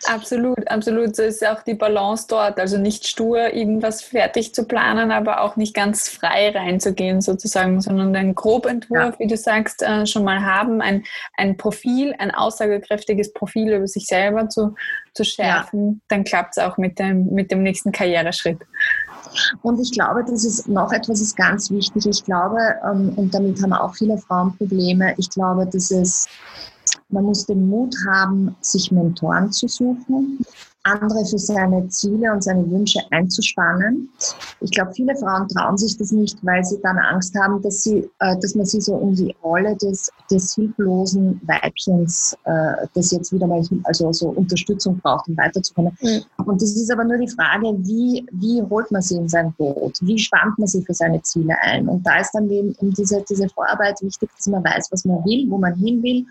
[0.04, 1.16] Absolut, absolut.
[1.16, 2.60] So ist auch die Balance dort.
[2.60, 8.14] Also nicht stur irgendwas fertig zu planen, aber auch nicht ganz frei reinzugehen sozusagen, sondern
[8.14, 9.18] einen Grobentwurf, ja.
[9.18, 11.04] wie du sagst, äh, schon mal haben, ein,
[11.36, 14.74] ein Profil, ein aussagekräftiges Profil über sich selber zu,
[15.14, 15.88] zu schärfen.
[15.88, 15.98] Ja.
[16.08, 18.58] Dann klappt es auch mit dem, mit dem nächsten Karriereschritt.
[19.62, 22.06] Und ich glaube, das ist noch etwas ist ganz wichtig.
[22.06, 26.28] Ich glaube, ähm, und damit haben auch viele Frauen Probleme, ich glaube, dass es,
[27.08, 30.44] man muss den Mut haben, sich Mentoren zu suchen.
[30.86, 34.08] Andere für seine Ziele und seine Wünsche einzuspannen.
[34.60, 38.08] Ich glaube, viele Frauen trauen sich das nicht, weil sie dann Angst haben, dass, sie,
[38.20, 43.32] äh, dass man sie so in die Rolle des, des hilflosen Weibchens, äh, das jetzt
[43.32, 45.96] wieder mal also so Unterstützung braucht, um weiterzukommen.
[46.00, 46.22] Mhm.
[46.44, 49.98] Und das ist aber nur die Frage, wie, wie holt man sie in sein Boot?
[50.00, 51.88] Wie spannt man sie für seine Ziele ein?
[51.88, 55.50] Und da ist dann eben diese, diese Vorarbeit wichtig, dass man weiß, was man will,
[55.50, 56.24] wo man hin will,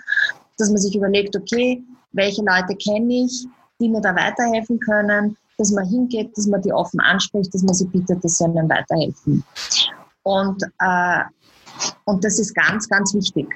[0.57, 1.83] dass man sich überlegt, okay,
[2.13, 3.45] welche Leute kenne ich,
[3.79, 7.73] die mir da weiterhelfen können, dass man hingeht, dass man die offen anspricht, dass man
[7.73, 9.43] sie bittet, dass sie einem weiterhelfen.
[10.23, 11.21] Und, äh,
[12.05, 13.47] und das ist ganz, ganz wichtig.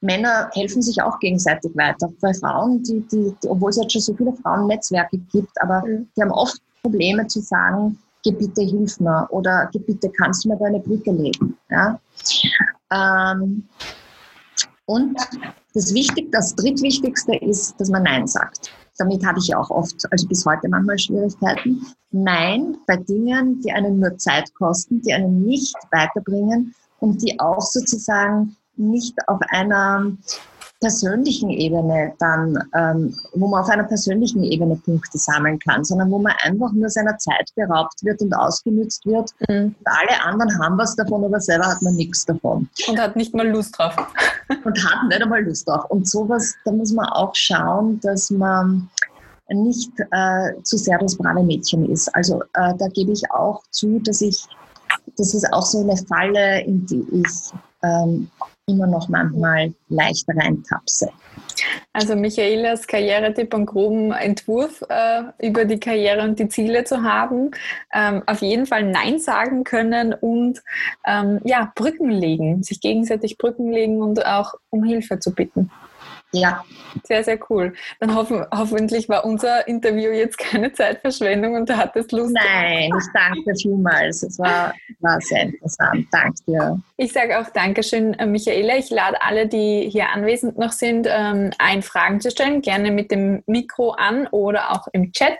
[0.00, 2.08] Männer helfen sich auch gegenseitig weiter.
[2.20, 6.08] Bei Frauen, die, die, die, obwohl es jetzt schon so viele Frauennetzwerke gibt, aber mhm.
[6.16, 10.50] die haben oft Probleme zu sagen, geh bitte, hilf mir oder geh bitte, kannst du
[10.50, 11.56] mir da eine Brücke legen.
[11.70, 12.00] Ja?
[12.92, 13.68] Ähm,
[14.86, 15.18] und
[15.74, 18.72] das Wichtigste, das drittwichtigste ist, dass man Nein sagt.
[18.98, 21.86] Damit habe ich auch oft, also bis heute manchmal Schwierigkeiten.
[22.10, 27.62] Nein bei Dingen, die einen nur Zeit kosten, die einen nicht weiterbringen und die auch
[27.62, 30.12] sozusagen nicht auf einer
[30.80, 36.18] persönlichen Ebene dann, ähm, wo man auf einer persönlichen Ebene Punkte sammeln kann, sondern wo
[36.18, 39.32] man einfach nur seiner Zeit beraubt wird und ausgenützt wird.
[39.48, 39.74] Mhm.
[39.78, 42.68] Und alle anderen haben was davon, aber selber hat man nichts davon.
[42.86, 43.96] Und hat nicht mal Lust drauf.
[44.64, 45.84] und hat nicht einmal Lust drauf.
[45.90, 48.88] Und sowas, da muss man auch schauen, dass man
[49.50, 52.14] nicht äh, zu sehr das brave Mädchen ist.
[52.14, 54.44] Also äh, da gebe ich auch zu, dass ich,
[55.16, 57.52] das ist auch so eine Falle, in die ich
[57.82, 58.30] ähm,
[58.68, 61.10] immer noch manchmal leicht reintapse.
[61.92, 67.50] Also Michaelas Karrieretipp und groben Entwurf äh, über die Karriere und die Ziele zu haben,
[67.92, 70.62] ähm, auf jeden Fall Nein sagen können und
[71.06, 75.70] ähm, ja, Brücken legen, sich gegenseitig Brücken legen und auch um Hilfe zu bitten.
[76.32, 76.64] Ja.
[77.04, 77.72] Sehr, sehr cool.
[78.00, 82.34] Dann hoffen, hoffentlich war unser Interview jetzt keine Zeitverschwendung und du hattest Lust.
[82.34, 84.22] Nein, ich danke vielmals.
[84.22, 86.06] Es war, war sehr interessant.
[86.10, 86.80] Danke dir.
[86.96, 88.76] Ich sage auch Dankeschön, äh, Michaela.
[88.76, 92.60] Ich lade alle, die hier anwesend noch sind, ähm, ein, Fragen zu stellen.
[92.60, 95.38] Gerne mit dem Mikro an oder auch im Chat.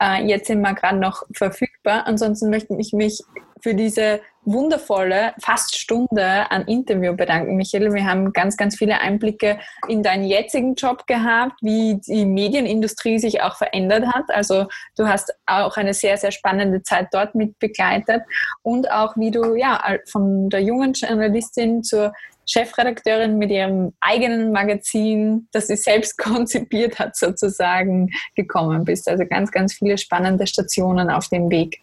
[0.00, 2.06] Äh, jetzt sind wir gerade noch verfügbar.
[2.06, 3.22] Ansonsten möchte ich mich
[3.62, 7.94] für diese wundervolle fast Stunde an Interview bedanken, Michael.
[7.94, 13.40] Wir haben ganz, ganz viele Einblicke in deinen jetzigen Job gehabt, wie die Medienindustrie sich
[13.40, 14.24] auch verändert hat.
[14.30, 18.22] Also du hast auch eine sehr, sehr spannende Zeit dort mit begleitet
[18.62, 22.12] und auch wie du ja von der jungen Journalistin zur
[22.44, 29.08] Chefredakteurin mit ihrem eigenen Magazin, das sie selbst konzipiert hat, sozusagen gekommen bist.
[29.08, 31.80] Also ganz, ganz viele spannende Stationen auf dem Weg.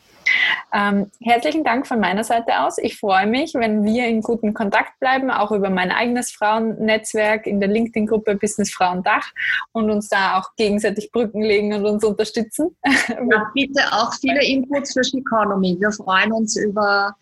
[0.73, 2.77] Ähm, herzlichen Dank von meiner Seite aus.
[2.77, 7.59] Ich freue mich, wenn wir in guten Kontakt bleiben, auch über mein eigenes Frauennetzwerk in
[7.59, 9.27] der LinkedIn-Gruppe Business Frauen Dach
[9.71, 12.75] und uns da auch gegenseitig Brücken legen und uns unterstützen.
[13.31, 15.77] Ja, bitte auch viele Inputs für Economy.
[15.79, 17.15] Wir freuen uns über,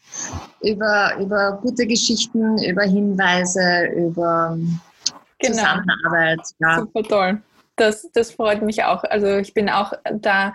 [0.62, 4.58] über, über gute Geschichten, über Hinweise, über
[5.40, 5.54] genau.
[5.54, 6.40] Zusammenarbeit.
[6.60, 6.80] Ja.
[6.80, 7.42] Super toll.
[7.76, 9.04] Das, das freut mich auch.
[9.04, 10.54] Also ich bin auch da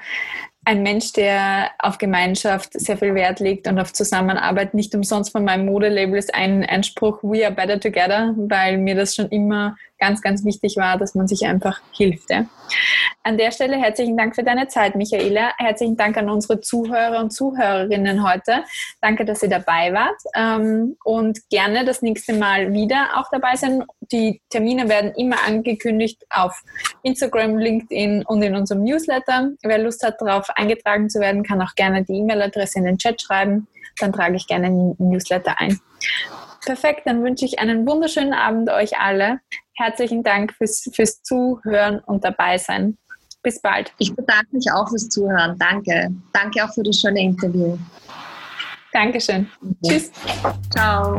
[0.64, 4.74] ein Mensch, der auf Gemeinschaft sehr viel Wert legt und auf Zusammenarbeit.
[4.74, 9.16] Nicht umsonst von meinem Modelabel ist ein Einspruch We are better together, weil mir das
[9.16, 12.28] schon immer ganz, ganz wichtig war, dass man sich einfach hilft.
[12.28, 12.44] Ja.
[13.22, 15.52] An der Stelle herzlichen Dank für deine Zeit, Michaela.
[15.58, 18.64] Herzlichen Dank an unsere Zuhörer und Zuhörerinnen heute.
[19.00, 23.84] Danke, dass ihr dabei wart ähm, und gerne das nächste Mal wieder auch dabei sein.
[24.10, 26.60] Die Termine werden immer angekündigt auf
[27.04, 29.50] Instagram, LinkedIn und in unserem Newsletter.
[29.62, 33.22] Wer Lust hat, darauf eingetragen zu werden, kann auch gerne die E-Mail-Adresse in den Chat
[33.22, 33.68] schreiben.
[34.00, 35.78] Dann trage ich gerne den Newsletter ein.
[36.64, 39.40] Perfekt, dann wünsche ich einen wunderschönen Abend euch alle.
[39.74, 42.98] Herzlichen Dank fürs, fürs Zuhören und dabei sein.
[43.42, 43.92] Bis bald.
[43.98, 45.58] Ich bedanke mich auch fürs Zuhören.
[45.58, 46.14] Danke.
[46.32, 47.76] Danke auch für das schöne Interview.
[48.92, 49.48] Dankeschön.
[49.80, 49.90] Ja.
[49.92, 50.12] Tschüss.
[50.70, 51.16] Ciao.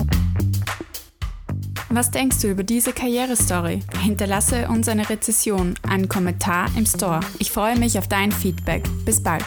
[1.90, 3.82] Was denkst du über diese Karrierestory?
[4.02, 7.20] Hinterlasse uns eine Rezession, einen Kommentar im Store.
[7.40, 8.84] Ich freue mich auf dein Feedback.
[9.06, 9.44] Bis bald.